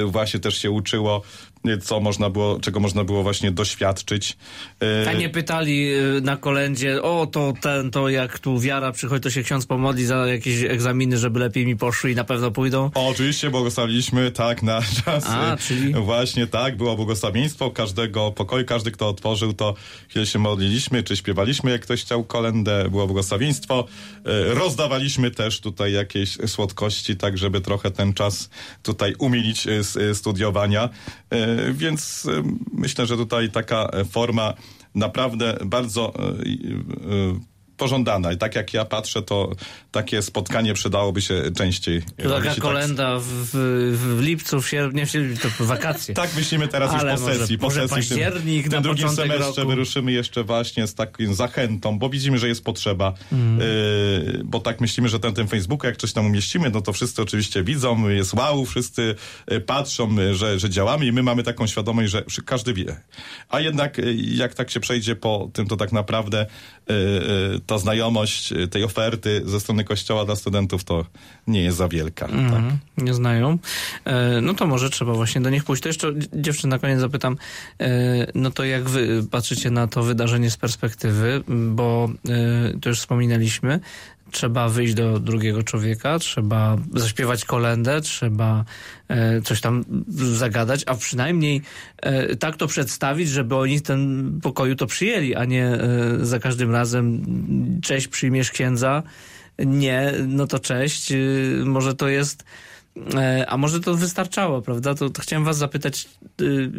[0.00, 1.22] y, właśnie też się uczyło,
[1.82, 4.36] co można było, czego można było właśnie doświadczyć.
[5.04, 9.20] Y, A nie pytali y, na kolędzie, o to ten, to jak tu wiara przychodzi,
[9.22, 12.90] to się ksiądz pomodli za jakieś egzaminy, żeby lepiej mi poszły i na pewno pójdą.
[12.94, 15.24] O, Oczywiście błogosławiliśmy, tak, na czas.
[15.26, 19.74] A, y, czyli- Właśnie tak, było błogosławieństwo każdego pokoju, każdy, kto otworzył, to
[20.08, 23.86] chwilę się modliliśmy, czy śpiewaliśmy, jak ktoś chciał kolendę, było błogosławieństwo.
[24.50, 28.50] Y, Rozdawaliśmy też tutaj jakieś słodkości, tak, żeby trochę ten czas
[28.82, 30.88] tutaj umilić y, z y, studiowania.
[31.58, 34.54] Y, Więc y, myślę, że tutaj taka e, forma
[34.94, 36.12] naprawdę bardzo
[37.82, 38.32] pożądana.
[38.32, 39.50] I tak jak ja patrzę, to
[39.90, 42.02] takie spotkanie przydałoby się częściej.
[42.22, 43.24] To taka tak- kolenda w,
[43.96, 45.02] w, lipcu, w sierpniu,
[45.58, 46.14] to wakacje.
[46.22, 47.58] Tak myślimy teraz Ale już po może- sesji.
[47.58, 49.68] po może sesji w tym- drugim semestrze roku.
[49.70, 53.14] wyruszymy jeszcze właśnie z taką zachętą, bo widzimy, że jest potrzeba.
[53.32, 53.58] Mm.
[53.58, 57.22] Yy, bo tak myślimy, że ten, ten Facebook, jak coś tam umieścimy, no to wszyscy
[57.22, 59.14] oczywiście widzą, jest wow, wszyscy
[59.52, 63.00] y, patrzą, y, że, że działamy i my mamy taką świadomość, że każdy wie.
[63.48, 66.46] A jednak y, jak tak się przejdzie po tym, to tak naprawdę
[66.90, 66.92] y,
[67.56, 71.06] y, ta znajomość y, tej oferty ze strony Kościoła dla studentów to
[71.46, 72.26] nie jest za wielka.
[72.26, 72.34] Tak?
[72.34, 73.58] Mhm, nie znają.
[74.04, 75.82] E, no to może trzeba właśnie do nich pójść.
[75.82, 77.36] To jeszcze dziewczyn na koniec zapytam,
[77.80, 82.98] e, no to jak wy patrzycie na to wydarzenie z perspektywy, bo e, to już
[82.98, 83.80] wspominaliśmy,
[84.32, 88.64] trzeba wyjść do drugiego człowieka, trzeba zaśpiewać kolendę, trzeba
[89.08, 89.84] e, coś tam
[90.16, 91.62] zagadać, a przynajmniej
[92.02, 95.78] e, tak to przedstawić, żeby oni w tym pokoju to przyjęli, a nie e,
[96.20, 97.22] za każdym razem
[97.82, 99.02] cześć, przyjmiesz księdza,
[99.58, 101.12] nie, no to cześć.
[101.12, 102.44] y, Może to jest.
[103.14, 104.94] E, A może to wystarczało, prawda?
[104.94, 106.08] To, to chciałem Was zapytać,
[106.40, 106.70] y,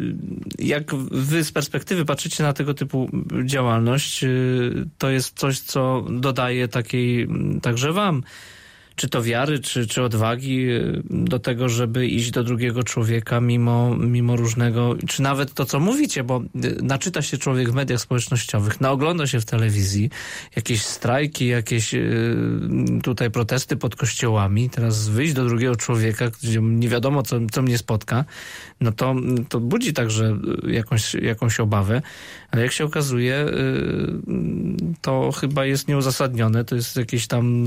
[0.58, 3.10] jak Wy z perspektywy patrzycie na tego typu
[3.44, 4.24] działalność?
[4.24, 7.28] Y, To jest coś, co dodaje takiej
[7.62, 8.22] także Wam,
[8.96, 13.96] czy to wiary, czy, czy odwagi y, do tego, żeby iść do drugiego człowieka mimo,
[13.96, 18.80] mimo różnego, czy nawet to, co mówicie, bo y, naczyta się człowiek w mediach społecznościowych,
[18.80, 20.10] naogląda się w telewizji,
[20.56, 22.36] jakieś strajki, jakieś y,
[23.02, 27.78] tutaj protesty pod kościołami, teraz wyjść do drugiego człowieka, gdzie nie wiadomo, co, co mnie
[27.78, 28.24] spotka,
[28.80, 29.14] no to,
[29.48, 32.02] to budzi także jakąś, jakąś obawę,
[32.50, 33.46] ale jak się okazuje,
[35.00, 37.64] to chyba jest nieuzasadnione, to jest jakieś tam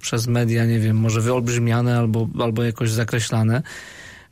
[0.00, 3.62] przez media, nie wiem, może wyolbrzymiane albo, albo jakoś zakreślane.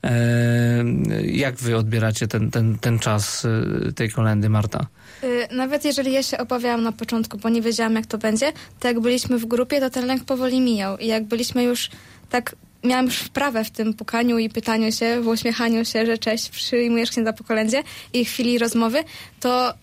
[0.04, 0.84] E,
[1.24, 4.86] Jak wy odbieracie ten, ten, ten czas y, tej kolendy, Marta?
[5.24, 8.88] Y, Nawet jeżeli ja się obawiałam na początku, bo nie wiedziałam jak to będzie, to
[8.88, 10.98] jak byliśmy w grupie, to ten lęk powoli mijał.
[10.98, 11.90] I jak byliśmy już
[12.30, 16.48] tak, miałam już wprawę w tym pukaniu i pytaniu się, w uśmiechaniu się, że cześć,
[16.50, 19.04] przyjmujesz księdza po kolędzie i chwili rozmowy,
[19.40, 19.74] to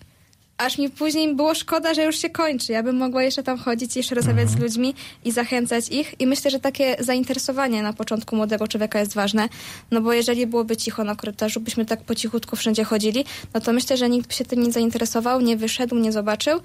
[0.58, 2.72] aż mi później było szkoda, że już się kończy.
[2.72, 4.94] Ja bym mogła jeszcze tam chodzić, jeszcze rozmawiać z ludźmi
[5.24, 6.14] i zachęcać ich.
[6.20, 9.48] I myślę, że takie zainteresowanie na początku młodego człowieka jest ważne,
[9.90, 13.72] no bo jeżeli byłoby cicho na korytarzu, byśmy tak po cichutku wszędzie chodzili, no to
[13.72, 16.60] myślę, że nikt by się tym nie zainteresował, nie wyszedł, nie zobaczył,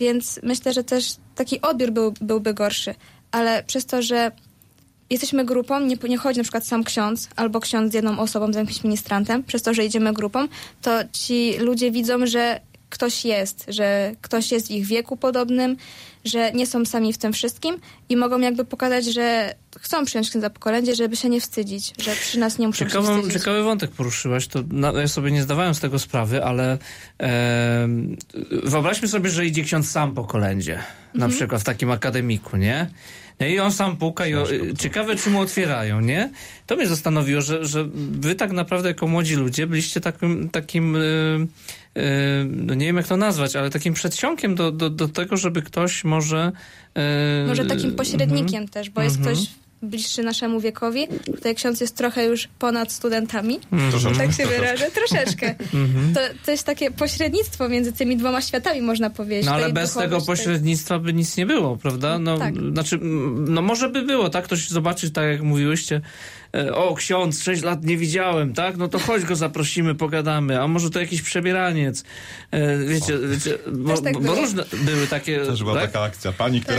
[0.00, 2.94] więc myślę, że też taki odbiór był, byłby gorszy.
[3.30, 4.32] Ale przez to, że
[5.10, 8.56] jesteśmy grupą, nie, nie chodzi na przykład sam ksiądz albo ksiądz z jedną osobą, z
[8.56, 10.48] jakimś ministrantem, przez to, że idziemy grupą,
[10.82, 15.76] to ci ludzie widzą, że ktoś jest, że ktoś jest w ich wieku podobnym,
[16.24, 17.76] że nie są sami w tym wszystkim
[18.08, 22.12] i mogą jakby pokazać, że chcą przyjąć księdza po kolędzie, żeby się nie wstydzić, że
[22.12, 23.32] przy nas nie muszą się Ciekawą, wstydzić.
[23.32, 24.46] ciekawy wątek poruszyłaś.
[24.46, 26.78] To na, ja sobie nie zdawałem z tego sprawy, ale
[27.20, 27.88] e,
[28.64, 30.78] wyobraźmy sobie, że idzie ksiądz sam po kolędzie.
[31.14, 32.90] Na przykład w takim akademiku, nie?
[33.40, 34.46] No i on sam puka i o,
[34.78, 36.30] ciekawe, czy mu otwierają, nie?
[36.66, 40.96] To mnie zastanowiło, że, że wy tak naprawdę jako młodzi ludzie byliście takim, takim
[42.46, 46.04] no nie wiem jak to nazwać, ale takim przedsionkiem do, do, do tego, żeby ktoś
[46.04, 46.52] może...
[47.44, 48.68] y, Może takim pośrednikiem mhm.
[48.68, 49.36] też, bo jest Mhm.
[49.36, 49.46] ktoś
[49.82, 51.08] bliższy naszemu wiekowi.
[51.36, 53.58] Tutaj ksiądz jest trochę już ponad studentami.
[53.90, 55.54] Troszeczkę, Tak się wyrażę, troszeczkę.
[55.74, 56.14] Mhm.
[56.14, 59.46] To, to jest takie pośrednictwo między tymi dwoma światami, można powiedzieć.
[59.46, 62.18] No ale bez tego pośrednictwa by nic nie było, prawda?
[62.18, 62.54] No, Tak.
[62.72, 62.98] Znaczy,
[63.48, 64.44] no może by było, tak?
[64.44, 66.00] Ktoś zobaczyć, tak jak mówiłyście,
[66.74, 68.76] o ksiądz, sześć lat nie widziałem, tak?
[68.76, 72.04] No to chodź go zaprosimy, pogadamy, a może to jakiś przebieraniec.
[72.50, 75.38] E, Wiecie, wiecie bo, tak bo różne były takie...
[75.38, 75.92] Też była tak?
[75.92, 76.32] taka akcja.
[76.32, 76.78] Pani, która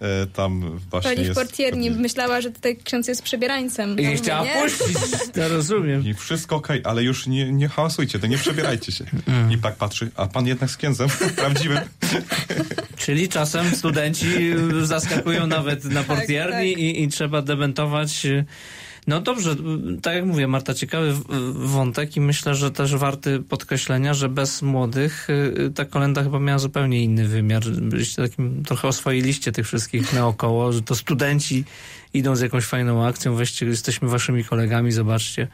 [0.00, 1.40] e, tam właśnie Pani w jest...
[1.40, 3.98] portierni myślała, że tutaj ksiądz jest przebierańcem.
[3.98, 4.62] I mówię, chciała nie.
[4.62, 4.96] puścić,
[5.36, 6.06] ja rozumiem.
[6.06, 9.04] I wszystko okej, ale już nie, nie hałasujcie, to nie przebierajcie się.
[9.28, 9.52] Mm.
[9.52, 11.78] I tak patrzy, a pan jednak z księdzem prawdziwym.
[12.96, 14.26] Czyli czasem studenci
[14.82, 16.82] zaskakują nawet na portierni tak.
[16.82, 18.26] I, i trzeba dementować.
[19.06, 19.56] No dobrze,
[20.02, 21.14] tak jak mówię, Marta, ciekawy
[21.52, 26.38] wątek i myślę, że też warty podkreślenia, że bez młodych y, y, ta kolenda chyba
[26.38, 27.62] miała zupełnie inny wymiar.
[27.64, 31.64] Byliście takim trochę oswoiliście tych wszystkich naokoło, że to studenci
[32.14, 35.48] idą z jakąś fajną akcją, weźcie, jesteśmy waszymi kolegami, zobaczcie.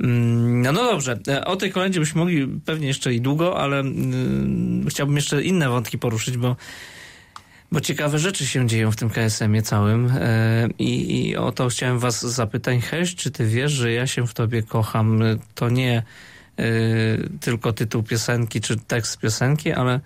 [0.00, 3.80] Mm, No, no dobrze, E, o tej kolendzie byśmy mogli pewnie jeszcze i długo, ale
[3.80, 6.56] mm, chciałbym jeszcze inne wątki poruszyć, bo,
[7.72, 11.98] bo ciekawe rzeczy się dzieją w tym KSM-ie całym e, i, i o to chciałem
[11.98, 12.80] was zapytać.
[12.80, 15.22] Heś, czy ty wiesz, że ja się w tobie kocham?
[15.22, 16.02] E, To nie
[16.58, 16.64] e,
[17.40, 20.00] tylko tytuł piosenki czy tekst piosenki, ale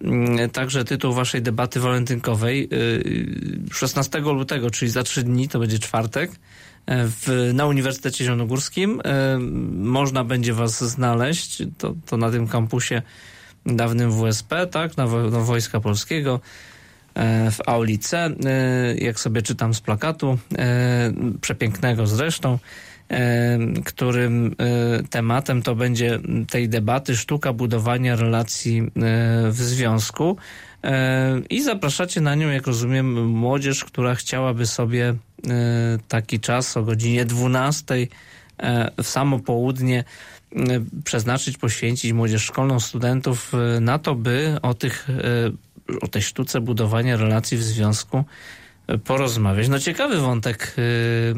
[0.00, 2.68] mm, także tytuł waszej debaty walentynkowej.
[3.70, 6.36] E, 16 lutego, czyli za trzy dni, to będzie czwartek, e,
[7.06, 9.00] w, na Uniwersytecie Zielonogórskim.
[9.04, 9.38] E,
[9.72, 13.02] Można będzie was znaleźć, to, to na tym kampusie
[13.66, 16.73] dawnym WSP, tak, na, na Wojska Polskiego e,
[17.50, 22.58] w auli C, e, jak sobie czytam z plakatu, e, przepięknego zresztą,
[23.08, 26.18] e, którym e, tematem to będzie
[26.50, 28.90] tej debaty sztuka budowania relacji e,
[29.50, 30.36] w związku.
[30.84, 35.14] E, I zapraszacie na nią, jak rozumiem, młodzież, która chciałaby sobie e,
[36.08, 40.04] taki czas o godzinie 12 e, w samo południe
[40.52, 40.56] e,
[41.04, 45.14] przeznaczyć, poświęcić młodzież szkolną, studentów e, na to, by o tych, e,
[46.00, 48.24] o tej sztuce budowania relacji w związku
[48.86, 49.68] e, porozmawiać.
[49.68, 50.82] No ciekawy wątek e,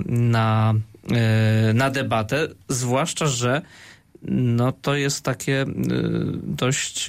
[0.07, 0.75] na,
[1.13, 3.63] e, na debatę, zwłaszcza, że
[4.29, 5.65] no to jest takie
[6.43, 7.07] dość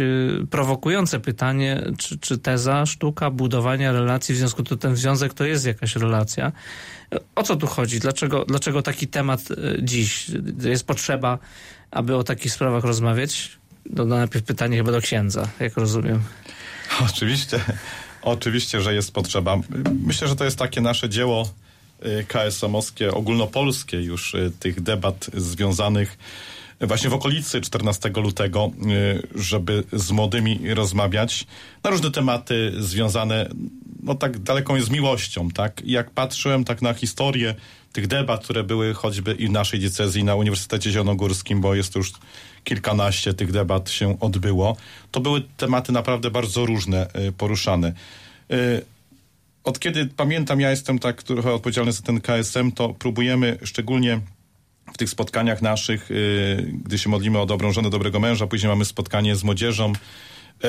[0.49, 5.65] prowokujące pytanie, czy, czy teza, sztuka budowania relacji w związku, to ten związek to jest
[5.65, 6.51] jakaś relacja.
[7.35, 7.99] O co tu chodzi?
[7.99, 9.41] Dlaczego, dlaczego taki temat
[9.81, 10.31] dziś?
[10.63, 11.39] Jest potrzeba,
[11.91, 13.57] aby o takich sprawach rozmawiać?
[13.89, 16.19] No najpierw pytanie chyba do księdza, jak rozumiem.
[17.09, 17.59] Oczywiście,
[18.21, 19.57] oczywiście, że jest potrzeba.
[20.05, 21.49] Myślę, że to jest takie nasze dzieło
[22.05, 26.17] y, KSM-owskie, ogólnopolskie już y, tych debat związanych
[26.81, 31.47] właśnie w okolicy 14 lutego, y, żeby z młodymi rozmawiać
[31.83, 33.49] na różne tematy związane,
[34.03, 35.81] no tak daleką jest miłością, tak?
[35.85, 37.55] Jak patrzyłem tak na historię
[37.93, 42.11] tych debat, które były choćby i w naszej diecezji, na Uniwersytecie Zielonogórskim, bo jest już
[42.63, 44.77] kilkanaście tych debat się odbyło,
[45.11, 47.93] to były tematy naprawdę bardzo różne y, poruszane.
[48.51, 48.85] Y,
[49.63, 54.19] Od kiedy pamiętam, ja jestem tak trochę odpowiedzialny za ten KSM, to próbujemy szczególnie
[54.93, 58.85] w tych spotkaniach naszych, y, gdy się modlimy o dobrą żonę, dobrego męża, później mamy
[58.85, 60.67] spotkanie z młodzieżą y,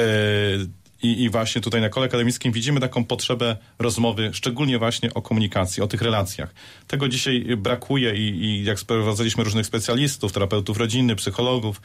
[1.02, 5.82] i, i właśnie tutaj na kole akademickim widzimy taką potrzebę rozmowy, szczególnie właśnie o komunikacji,
[5.82, 6.54] o tych relacjach.
[6.86, 11.80] Tego dzisiaj brakuje i, i jak sprowadzaliśmy różnych specjalistów, terapeutów rodzinnych, psychologów,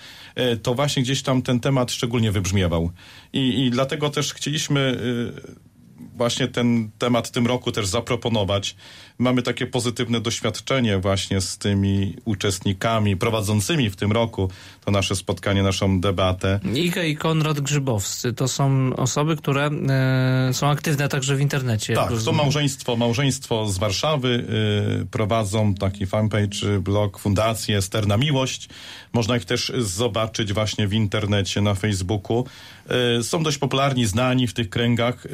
[0.53, 2.91] y, to właśnie gdzieś tam ten temat szczególnie wybrzmiewał.
[3.33, 4.99] I, i dlatego też chcieliśmy
[6.15, 8.75] właśnie ten temat w tym roku też zaproponować.
[9.23, 14.49] Mamy takie pozytywne doświadczenie właśnie z tymi uczestnikami prowadzącymi w tym roku
[14.85, 16.59] to nasze spotkanie, naszą debatę.
[16.75, 19.69] Iga i Konrad Grzybowscy to są osoby, które
[20.49, 21.93] e, są aktywne także w internecie.
[21.93, 24.45] Tak, to małżeństwo, małżeństwo z Warszawy
[25.01, 28.69] y, prowadzą taki fanpage, blog, fundację Sterna Miłość.
[29.13, 32.45] Można ich też zobaczyć właśnie w internecie, na Facebooku.
[33.19, 35.27] Y, są dość popularni, znani w tych kręgach.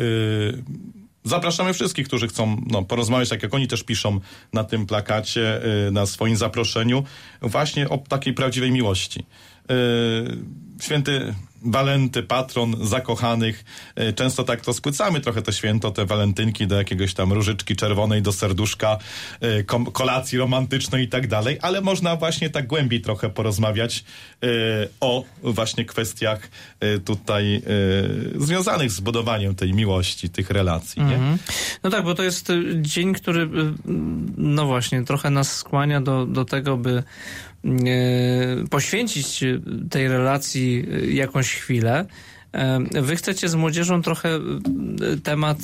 [1.24, 4.20] Zapraszamy wszystkich, którzy chcą no, porozmawiać, tak jak oni też piszą
[4.54, 7.04] na tym plakacie, y, na swoim zaproszeniu,
[7.42, 9.26] właśnie o takiej prawdziwej miłości.
[9.72, 13.64] Y, święty Walenty, patron zakochanych.
[14.00, 18.22] Y, Często tak to spłycamy trochę to święto, te walentynki do jakiegoś tam różyczki czerwonej,
[18.22, 18.98] do serduszka,
[19.66, 24.04] kom- kolacji romantycznej i tak dalej, ale można właśnie tak głębiej trochę porozmawiać
[24.44, 24.48] y,
[25.00, 26.50] o właśnie kwestiach
[27.06, 27.62] tutaj
[28.36, 31.02] związanych z budowaniem tej miłości, tych relacji.
[31.02, 31.38] Mhm.
[31.84, 33.50] No tak, bo to jest dzień, który,
[34.38, 37.04] no właśnie, trochę nas skłania do, do tego, by
[38.70, 42.06] poświęcić y, tej relacji y, jakąś chwilę.
[42.54, 44.40] E, Wy chcecie z młodzieżą trochę
[45.24, 45.58] temat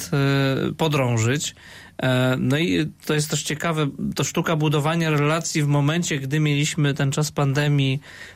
[0.78, 1.56] podrążyć.
[2.04, 6.94] E, No i to jest też ciekawe, to sztuka budowania relacji w momencie, gdy mieliśmy
[6.94, 8.35] ten czas pandemii e,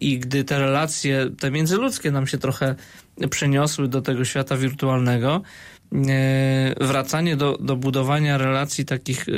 [0.00, 2.74] i gdy te relacje, te międzyludzkie nam się trochę
[3.30, 5.42] przeniosły do tego świata wirtualnego,
[6.80, 9.32] wracanie do, do budowania relacji takich e,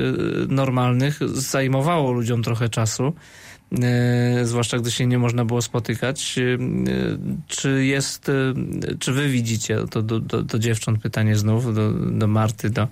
[0.48, 3.12] normalnych zajmowało ludziom trochę czasu.
[3.82, 6.38] E, zwłaszcza gdy się nie można było spotykać.
[6.38, 6.58] E,
[7.46, 8.32] Czy jest, e,
[8.98, 12.88] czy wy widzicie, to do, do, do dziewcząt pytanie znów, do, do Marty, do,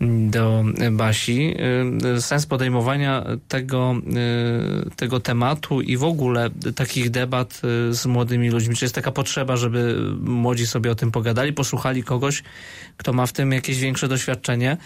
[0.00, 1.54] do Basi,
[2.16, 8.50] e, sens podejmowania tego, e, tego tematu i w ogóle takich debat e, z młodymi
[8.50, 8.76] ludźmi?
[8.76, 12.42] Czy jest taka potrzeba, żeby młodzi sobie o tym pogadali, posłuchali kogoś,
[12.96, 14.76] kto ma w tym jakieś większe doświadczenie?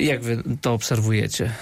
[0.00, 1.52] Jak wy to obserwujecie?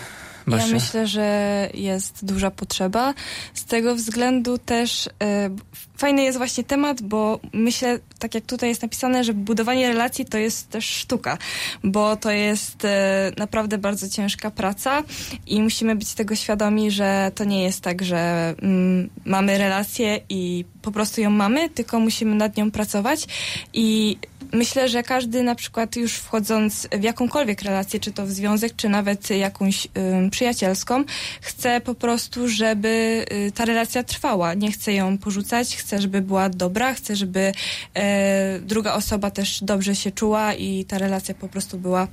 [0.46, 0.66] Basia?
[0.66, 3.14] Ja myślę, że jest duża potrzeba.
[3.54, 5.50] Z tego względu też e,
[5.96, 10.38] fajny jest właśnie temat, bo myślę, tak jak tutaj jest napisane, że budowanie relacji to
[10.38, 11.38] jest też sztuka,
[11.84, 15.02] bo to jest e, naprawdę bardzo ciężka praca
[15.46, 20.64] i musimy być tego świadomi, że to nie jest tak, że mm, mamy relację i
[20.82, 23.26] po prostu ją mamy, tylko musimy nad nią pracować
[23.72, 24.16] i
[24.52, 28.88] myślę, że każdy na przykład już wchodząc w jakąkolwiek relację, czy to w związek, czy
[28.88, 31.04] nawet jakąś ym, przyjacielską,
[31.40, 34.54] chce po prostu, żeby y, ta relacja trwała.
[34.54, 37.52] Nie chce ją porzucać, chce, żeby była dobra, chce, żeby
[37.94, 42.08] e, druga osoba też dobrze się czuła i ta relacja po prostu była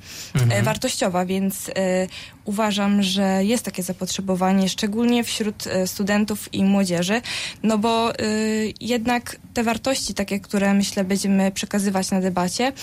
[0.50, 2.08] e, wartościowa, więc e,
[2.50, 7.22] uważam, że jest takie zapotrzebowanie, szczególnie wśród e, studentów i młodzieży,
[7.64, 12.74] no bo y, jednak te wartości, takie, które myślę będziemy przekazywać na debacie,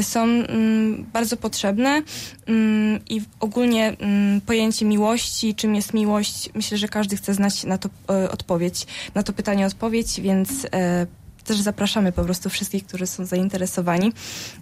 [0.00, 2.02] są mm, bardzo potrzebne
[2.46, 7.78] mm, i ogólnie mm, pojęcie miłości, czym jest miłość, myślę, że każdy chce znać na
[7.78, 11.06] to e, odpowiedź, na to pytanie odpowiedź, więc e,
[11.46, 14.12] też zapraszamy po prostu wszystkich, którzy są zainteresowani,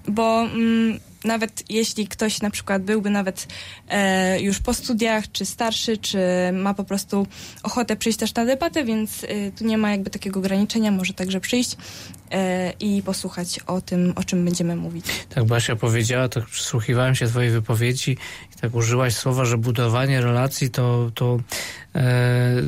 [0.09, 3.47] bo mm, nawet jeśli ktoś na przykład byłby nawet
[3.89, 6.19] e, już po studiach, czy starszy, czy
[6.53, 7.27] ma po prostu
[7.63, 11.41] ochotę przyjść też na debatę, więc e, tu nie ma jakby takiego ograniczenia, może także
[11.41, 11.77] przyjść
[12.31, 15.07] e, i posłuchać o tym, o czym będziemy mówić.
[15.35, 18.17] Tak Basia powiedziała, tak przysłuchiwałem się twojej wypowiedzi
[18.57, 21.39] i tak użyłaś słowa, że budowanie relacji to, to,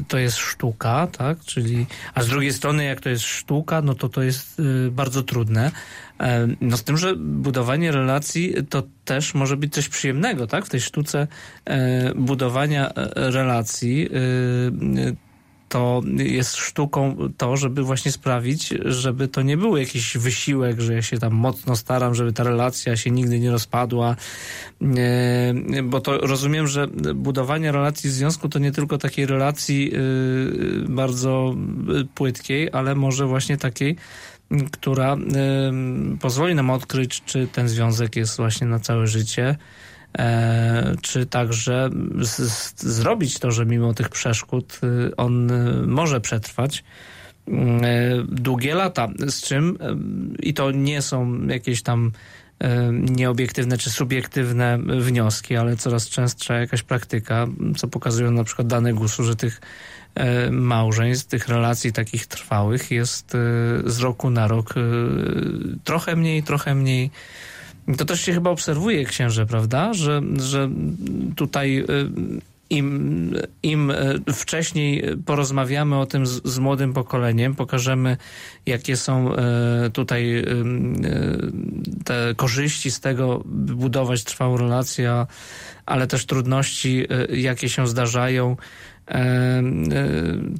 [0.09, 1.39] to jest sztuka, tak?
[1.41, 5.23] Czyli, a z drugiej strony jak to jest sztuka, no to to jest e, bardzo
[5.23, 5.71] trudne.
[6.21, 10.67] E, no z tym, że budowanie relacji to też może być coś przyjemnego, tak?
[10.67, 11.27] W tej sztuce
[11.65, 15.26] e, budowania e, relacji e,
[15.69, 21.03] to jest sztuką to, żeby właśnie sprawić, żeby to nie był jakiś wysiłek, że ja
[21.03, 24.17] się tam mocno staram, żeby ta relacja się nigdy nie rozpadła,
[24.83, 29.99] E, bo to rozumiem, że budowanie relacji w związku to nie tylko takiej relacji e,
[30.89, 31.55] bardzo
[32.15, 33.97] płytkiej, ale może właśnie takiej,
[34.71, 35.19] która e,
[36.21, 39.57] pozwoli nam odkryć, czy ten związek jest właśnie na całe życie,
[41.03, 41.91] czy także
[42.77, 46.85] zrobić to, że mimo tych przeszkód y, on y, może przetrwać
[47.49, 47.53] y,
[48.29, 49.79] długie lata, z czym
[50.41, 52.13] i to nie są jakieś tam
[52.93, 59.25] nieobiektywne czy subiektywne wnioski, ale coraz częstsza jakaś praktyka, co pokazują na przykład dane GUS-u,
[59.25, 59.61] że tych
[60.15, 63.39] e, małżeństw, tych relacji takich trwałych jest e,
[63.91, 64.81] z roku na rok e,
[65.85, 67.11] trochę mniej, trochę mniej.
[67.99, 69.95] To też się chyba obserwuje, księże, prawda?
[69.95, 70.71] Że, że
[71.37, 71.85] tutaj e,
[72.71, 73.95] im, im e,
[74.33, 78.17] wcześniej porozmawiamy o tym z, z młodym pokoleniem, pokażemy,
[78.67, 80.45] jakie są e, tutaj
[82.05, 85.27] te korzyści z tego, budować trwałą relację,
[85.87, 88.57] ale też trudności, jakie się zdarzają,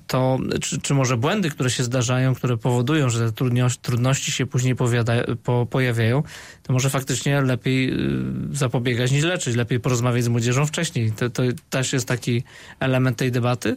[0.07, 3.47] to czy, czy może błędy, które się zdarzają, które powodują, że te
[3.83, 4.75] trudności, się później
[5.45, 6.23] po, pojawiają,
[6.63, 11.13] to może faktycznie lepiej y, zapobiegać niż leczyć, lepiej porozmawiać z młodzieżą wcześniej.
[11.13, 12.43] To, to też jest taki
[12.81, 13.77] element tej debaty?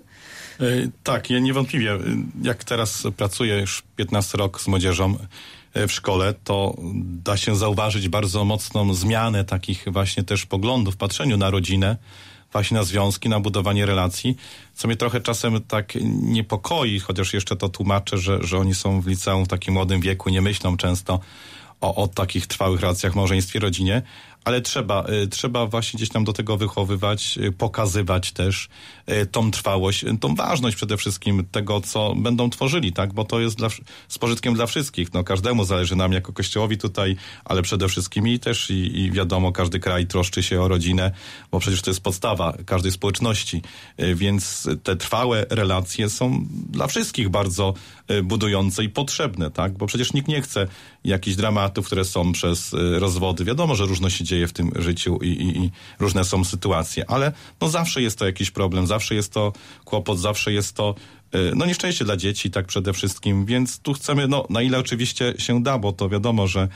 [0.59, 0.63] E,
[1.03, 1.99] Tak, ja niewątpliwie, e,
[2.41, 5.17] jak teraz pracuję już 15 rok z młodzieżą
[5.73, 6.75] e, w szkole, to
[7.23, 11.97] da się zauważyć bardzo mocną zmianę takich właśnie też poglądów, patrzeniu na rodzinę,
[12.51, 14.37] właśnie na związki, na budowanie relacji,
[14.73, 19.07] co mnie trochę czasem tak niepokoi, chociaż jeszcze to tłumaczę, że, że oni są w
[19.07, 21.19] liceum w takim młodym wieku, nie myślą często
[21.81, 24.01] o, o takich trwałych relacjach, małżeństwie, rodzinie,
[24.45, 28.69] ale trzeba, y, trzeba właśnie gdzieś tam do tego wychowywać, y, pokazywać też
[29.11, 33.13] y, tą trwałość, tą ważność przede wszystkim tego, co będą tworzyli, tak?
[33.13, 33.69] Bo to jest dla,
[34.07, 35.13] z pożytkiem dla wszystkich.
[35.13, 39.51] No, każdemu zależy nam jako kościołowi tutaj, ale przede wszystkim i też i, i wiadomo,
[39.51, 41.11] każdy kraj troszczy się o rodzinę,
[41.51, 43.61] bo przecież to jest podstawa każdej społeczności.
[44.15, 47.73] Więc te trwałe relacje są dla wszystkich bardzo
[48.23, 49.77] budujące i potrzebne, tak?
[49.77, 50.67] Bo przecież nikt nie chce
[51.03, 53.45] jakichś dramatów, które są przez rozwody.
[53.45, 57.31] Wiadomo, że różno się dzieje w tym życiu i, i, i różne są sytuacje, ale
[57.61, 59.53] no zawsze jest to jakiś problem, zawsze jest to
[59.85, 60.95] kłopot, zawsze jest to
[61.35, 65.33] y, no nieszczęście dla dzieci, tak przede wszystkim, więc tu chcemy, no na ile oczywiście
[65.37, 66.67] się da, bo to wiadomo, że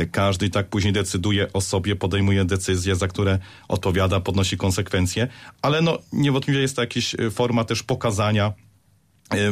[0.00, 5.28] y, każdy i tak później decyduje o sobie, podejmuje decyzje, za które odpowiada, podnosi konsekwencje,
[5.62, 8.52] ale no niewątpliwie jest to jakaś y, forma też pokazania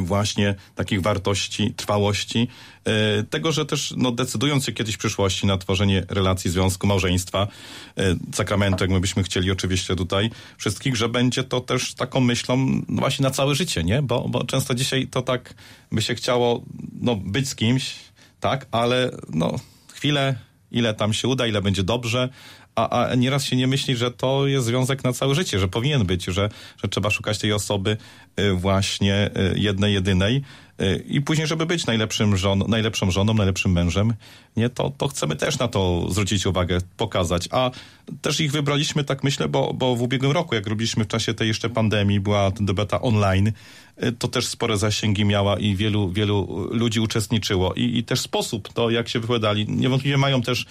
[0.01, 2.49] właśnie takich wartości, trwałości,
[2.85, 7.49] e, tego, że też no, decydując się kiedyś w przyszłości na tworzenie relacji, związku, małżeństwa,
[7.97, 12.57] e, sakramentu, jak my byśmy chcieli oczywiście tutaj wszystkich, że będzie to też taką myślą
[12.89, 14.03] no, właśnie na całe życie, nie?
[14.03, 15.55] Bo, bo często dzisiaj to tak
[15.93, 16.63] by się chciało
[17.01, 17.95] no, być z kimś,
[18.41, 19.59] tak, ale no
[19.95, 20.35] chwilę,
[20.71, 22.29] ile tam się uda, ile będzie dobrze,
[22.79, 26.07] a, a nieraz się nie myśli, że to jest związek na całe życie, że powinien
[26.07, 26.49] być, że,
[26.83, 27.97] że trzeba szukać tej osoby
[28.41, 30.43] y, właśnie y, jednej, jedynej
[30.81, 34.15] y, i później, żeby być najlepszym żon, najlepszą żoną, najlepszym mężem,
[34.57, 37.49] nie, to, to chcemy też na to zwrócić uwagę, pokazać.
[37.51, 37.71] A
[38.23, 41.49] też ich wybraliśmy, tak myślę, bo, bo w ubiegłym roku, jak robiliśmy w czasie tej
[41.49, 43.53] jeszcze pandemii, była ta debata online,
[44.19, 47.75] to też spore zasięgi miała i wielu, wielu ludzi uczestniczyło.
[47.75, 50.67] I, i też sposób, to jak się wypowiadali, niewątpliwie mają też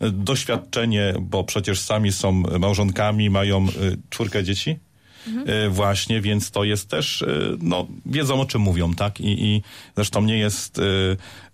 [0.00, 4.78] doświadczenie, bo przecież sami są małżonkami, mają y, czwórkę dzieci.
[5.66, 9.20] Y, Właśnie, więc to jest też, y, no, wiedzą o czym mówią, tak?
[9.20, 9.62] I, i
[9.96, 10.80] zresztą nie jest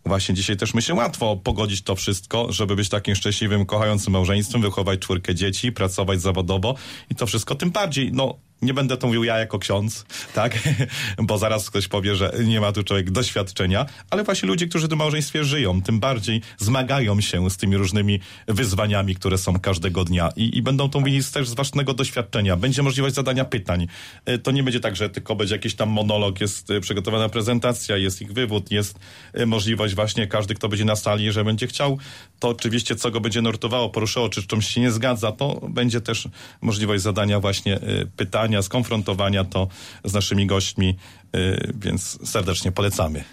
[0.05, 5.01] właśnie dzisiaj też myślę łatwo pogodzić to wszystko, żeby być takim szczęśliwym, kochającym małżeństwem, wychować
[5.01, 6.74] czwórkę dzieci, pracować zawodowo
[7.11, 10.05] i to wszystko tym bardziej, no, nie będę to mówił ja jako ksiądz,
[10.35, 10.59] tak?
[11.29, 14.89] Bo zaraz ktoś powie, że nie ma tu człowiek doświadczenia, ale właśnie ludzie, którzy w
[14.89, 20.29] tym małżeństwie żyją, tym bardziej zmagają się z tymi różnymi wyzwaniami, które są każdego dnia
[20.37, 22.57] i, i będą to mówili też z własnego doświadczenia.
[22.57, 23.87] Będzie możliwość zadania pytań.
[24.29, 27.97] Y, To nie będzie tak, że tylko będzie jakiś tam monolog, jest y, przygotowana prezentacja,
[27.97, 28.99] jest ich wywód, jest
[29.41, 31.99] y, możliwość właśnie każdy, kto będzie na sali, że będzie chciał,
[32.39, 36.29] to oczywiście co go będzie nurtowało, poruszało, czy czymś się nie zgadza, to będzie też
[36.61, 38.09] możliwość zadania właśnie y,
[38.53, 39.68] pytania, skonfrontowania to
[40.05, 40.96] z naszymi gośćmi,
[41.36, 43.24] y, więc serdecznie polecamy.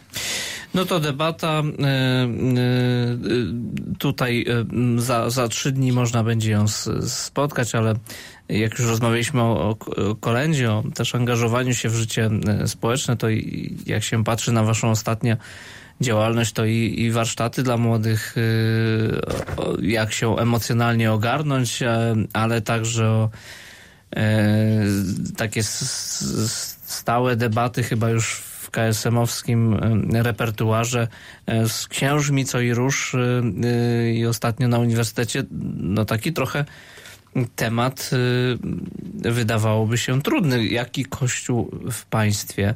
[0.74, 1.63] No to debata.
[1.80, 2.28] e, e,
[3.99, 4.45] Tutaj
[4.97, 6.67] za, za trzy dni można będzie ją
[7.07, 7.93] spotkać, ale
[8.49, 12.30] jak już rozmawialiśmy o, o kolędzie, o też angażowaniu się w życie
[12.65, 13.28] społeczne, to
[13.86, 15.36] jak się patrzy na waszą ostatnią
[16.01, 18.36] działalność, to i, i warsztaty dla młodych,
[19.82, 23.30] jak się emocjonalnie ogarnąć, e, ale także o
[25.38, 29.74] takie s- s- stałe debaty chyba już w KSM-owskim
[30.16, 31.07] e, repertuarze
[31.45, 35.43] e, z księżmi co i róż e, e, i ostatnio na uniwersytecie
[35.78, 36.66] no taki trochę
[37.55, 38.10] temat
[39.24, 40.68] e, wydawałoby się trudny.
[40.68, 42.76] Jaki kościół w państwie?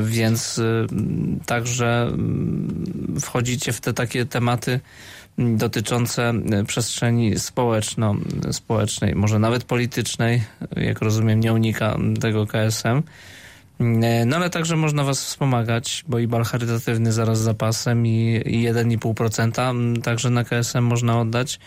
[0.00, 0.86] Więc e,
[1.46, 2.12] także
[3.20, 4.80] wchodzicie w te takie tematy
[5.38, 8.14] dotyczące e, przestrzeni społeczno,
[8.50, 10.42] społecznej, może nawet politycznej,
[10.76, 13.02] jak rozumiem, nie unika tego KSM.
[13.80, 18.42] E, No ale także można was wspomagać, bo i bal charytatywny zaraz za pasem i,
[18.46, 21.58] i 1,5% m, także na KSM można oddać.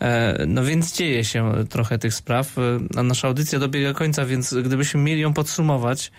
[0.00, 2.56] E, No więc dzieje się trochę tych spraw,
[2.96, 6.12] a nasza audycja dobiega końca, więc gdybyśmy mieli ją podsumować,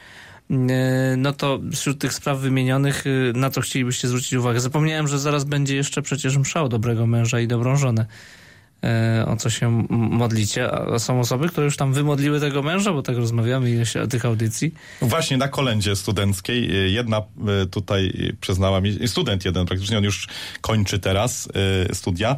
[1.18, 4.60] no to wśród tych spraw wymienionych, e, na co chcielibyście zwrócić uwagę?
[4.60, 8.06] Zapomniałem, że zaraz będzie jeszcze przecież mszał dobrego męża i dobrą żonę.
[8.84, 10.72] E, O co się modlicie?
[10.72, 14.74] A są osoby, które już tam wymodliły tego męża, bo tak rozmawiamy ileś tych audycji.
[15.02, 17.22] Właśnie na kolędzie studenckiej y, jedna
[17.64, 20.28] y, tutaj y, przyznała mi, student jeden praktycznie, on już
[20.62, 21.50] kończy teraz
[21.92, 22.36] y, studia,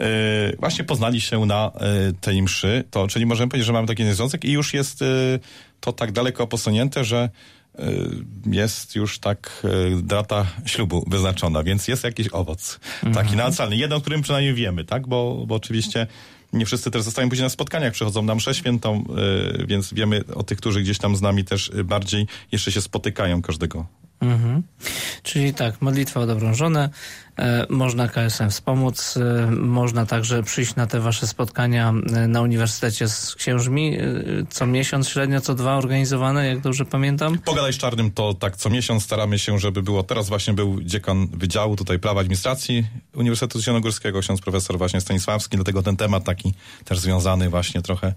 [0.00, 1.72] y, właśnie poznali się na
[2.10, 5.40] y, tej mszy, to, czyli możemy powiedzieć, że mamy taki związek i już jest y,
[5.80, 7.30] to tak daleko posunięte, że
[7.78, 7.82] y,
[8.46, 12.80] jest już tak y, data ślubu wyznaczona, więc jest jakiś owoc
[13.14, 13.76] taki namacalny.
[13.76, 15.08] Jeden, o którym przynajmniej wiemy, tak?
[15.08, 16.06] Bo, bo oczywiście
[16.52, 19.04] nie wszyscy też zostają później na spotkaniach, przychodzą na mszę świętą,
[19.60, 23.42] y, więc wiemy o tych, którzy gdzieś tam z nami też bardziej jeszcze się spotykają
[23.42, 23.86] każdego
[24.20, 24.62] Mhm.
[25.22, 26.90] Czyli tak, modlitwa o dobrą żonę,
[27.38, 33.08] e, można KSM wspomóc, e, można także przyjść na te wasze spotkania e, na uniwersytecie
[33.08, 34.02] z księżmi, e,
[34.50, 37.38] co miesiąc, średnio co dwa organizowane, jak dobrze pamiętam.
[37.38, 40.02] Pogadaj z Czarnym to tak co miesiąc staramy się, żeby było.
[40.02, 45.82] Teraz właśnie był dziekan Wydziału tutaj Prawa Administracji Uniwersytetu Zielonogórskiego, ksiądz profesor właśnie Stanisławski, dlatego
[45.82, 46.54] ten temat taki
[46.84, 48.14] też związany właśnie trochę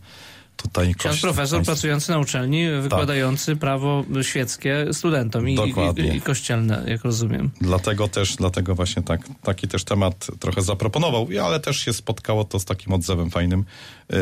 [0.57, 0.95] tutaj.
[0.95, 1.73] Ksiądz profesor państwa.
[1.73, 5.57] pracujący na uczelni, wykładający prawo świeckie studentom i,
[5.97, 7.51] i, i kościelne, jak rozumiem.
[7.61, 12.59] Dlatego też, dlatego właśnie tak, taki też temat trochę zaproponował, ale też się spotkało to
[12.59, 13.65] z takim odzewem fajnym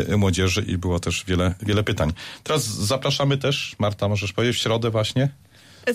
[0.09, 2.13] y, młodzieży i było też wiele, wiele pytań.
[2.43, 5.29] Teraz zapraszamy też, Marta, możesz powiedzieć, w środę właśnie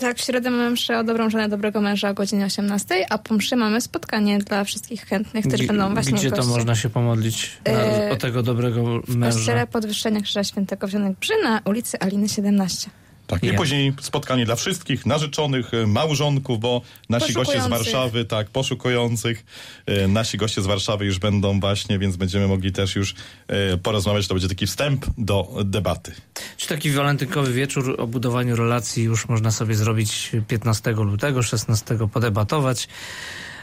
[0.00, 3.34] Tak, w środę mamy mszę o dobrą żonę dobrego męża o godzinie 18, a po
[3.34, 7.52] mszy mamy spotkanie dla wszystkich chętnych, którzy Gdzie- będą właśnie Gdzie to można się pomodlić
[7.66, 9.36] na, E, o tego dobrego W męża?
[9.36, 12.90] kościele Podwyższenia Krzyża Świętego w Zielonych Brzy na ulicy Aliny 17.
[13.26, 17.66] Tak, i później spotkanie dla wszystkich narzeczonych, e, małżonków, bo nasi goście z.
[17.66, 19.44] Warszawy, tak, poszukujących,
[19.86, 23.14] e, nasi goście z Warszawy już będą właśnie, więc będziemy mogli też już
[23.48, 24.28] e, porozmawiać.
[24.28, 26.12] To będzie taki wstęp do debaty.
[26.56, 32.88] Czy taki walentynkowy wieczór o budowaniu relacji już można sobie zrobić 15 lutego, 16 podebatować.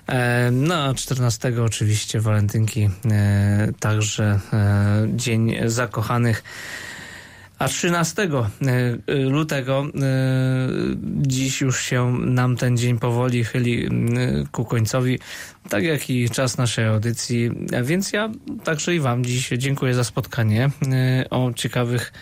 [0.08, 6.44] E, No, a 14 oczywiście walentynki, e, także e, Dzień Zakochanych.
[7.64, 9.90] A 13 e, lutego, e,
[11.22, 13.90] dziś już się nam ten dzień powoli chyli
[14.52, 15.20] ku końcowi,
[15.70, 17.52] tak jak i czas naszej audycji.
[17.84, 18.30] Więc ja
[18.64, 22.14] także i Wam dziś dziękuję za spotkanie e, o ciekawych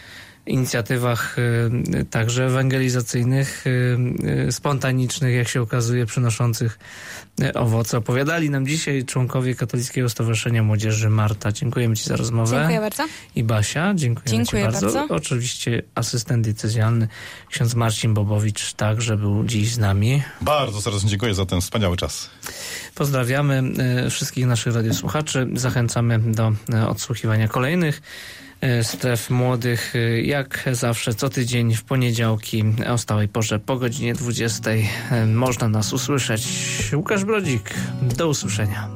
[0.46, 6.80] inicjatywach e, także ewangelizacyjnych, e, e, spontanicznych, jak się okazuje, przynoszących
[7.54, 7.98] owoce.
[7.98, 11.52] Opowiadali nam dzisiaj członkowie Katolickiego Stowarzyszenia Młodzieży Marta.
[11.52, 12.58] Dziękujemy Ci za rozmowę.
[12.58, 13.08] Dziękuję bardzo.
[13.36, 14.94] I Basia, dziękuję Dziękuję Ci bardzo.
[14.94, 15.16] bardzo.
[15.16, 17.08] Oczywiście asystent diecezjalny
[17.50, 20.24] ksiądz Marcin Bobowicz także był dziś z nami.
[20.42, 22.30] Bardzo serdecznie dziękuję za ten wspaniały czas.
[22.96, 23.64] Pozdrawiamy
[24.10, 25.48] wszystkich naszych radiosłuchaczy.
[25.54, 26.54] Zachęcamy do
[26.88, 28.02] odsłuchiwania kolejnych
[28.84, 29.96] stref młodych.
[29.96, 35.68] E, Jak zawsze co tydzień w poniedziałki o stałej porze po godzinie 20 e, można
[35.68, 36.48] nas usłyszeć.
[36.94, 38.90] Łukasz Brodzik, do usłyszenia.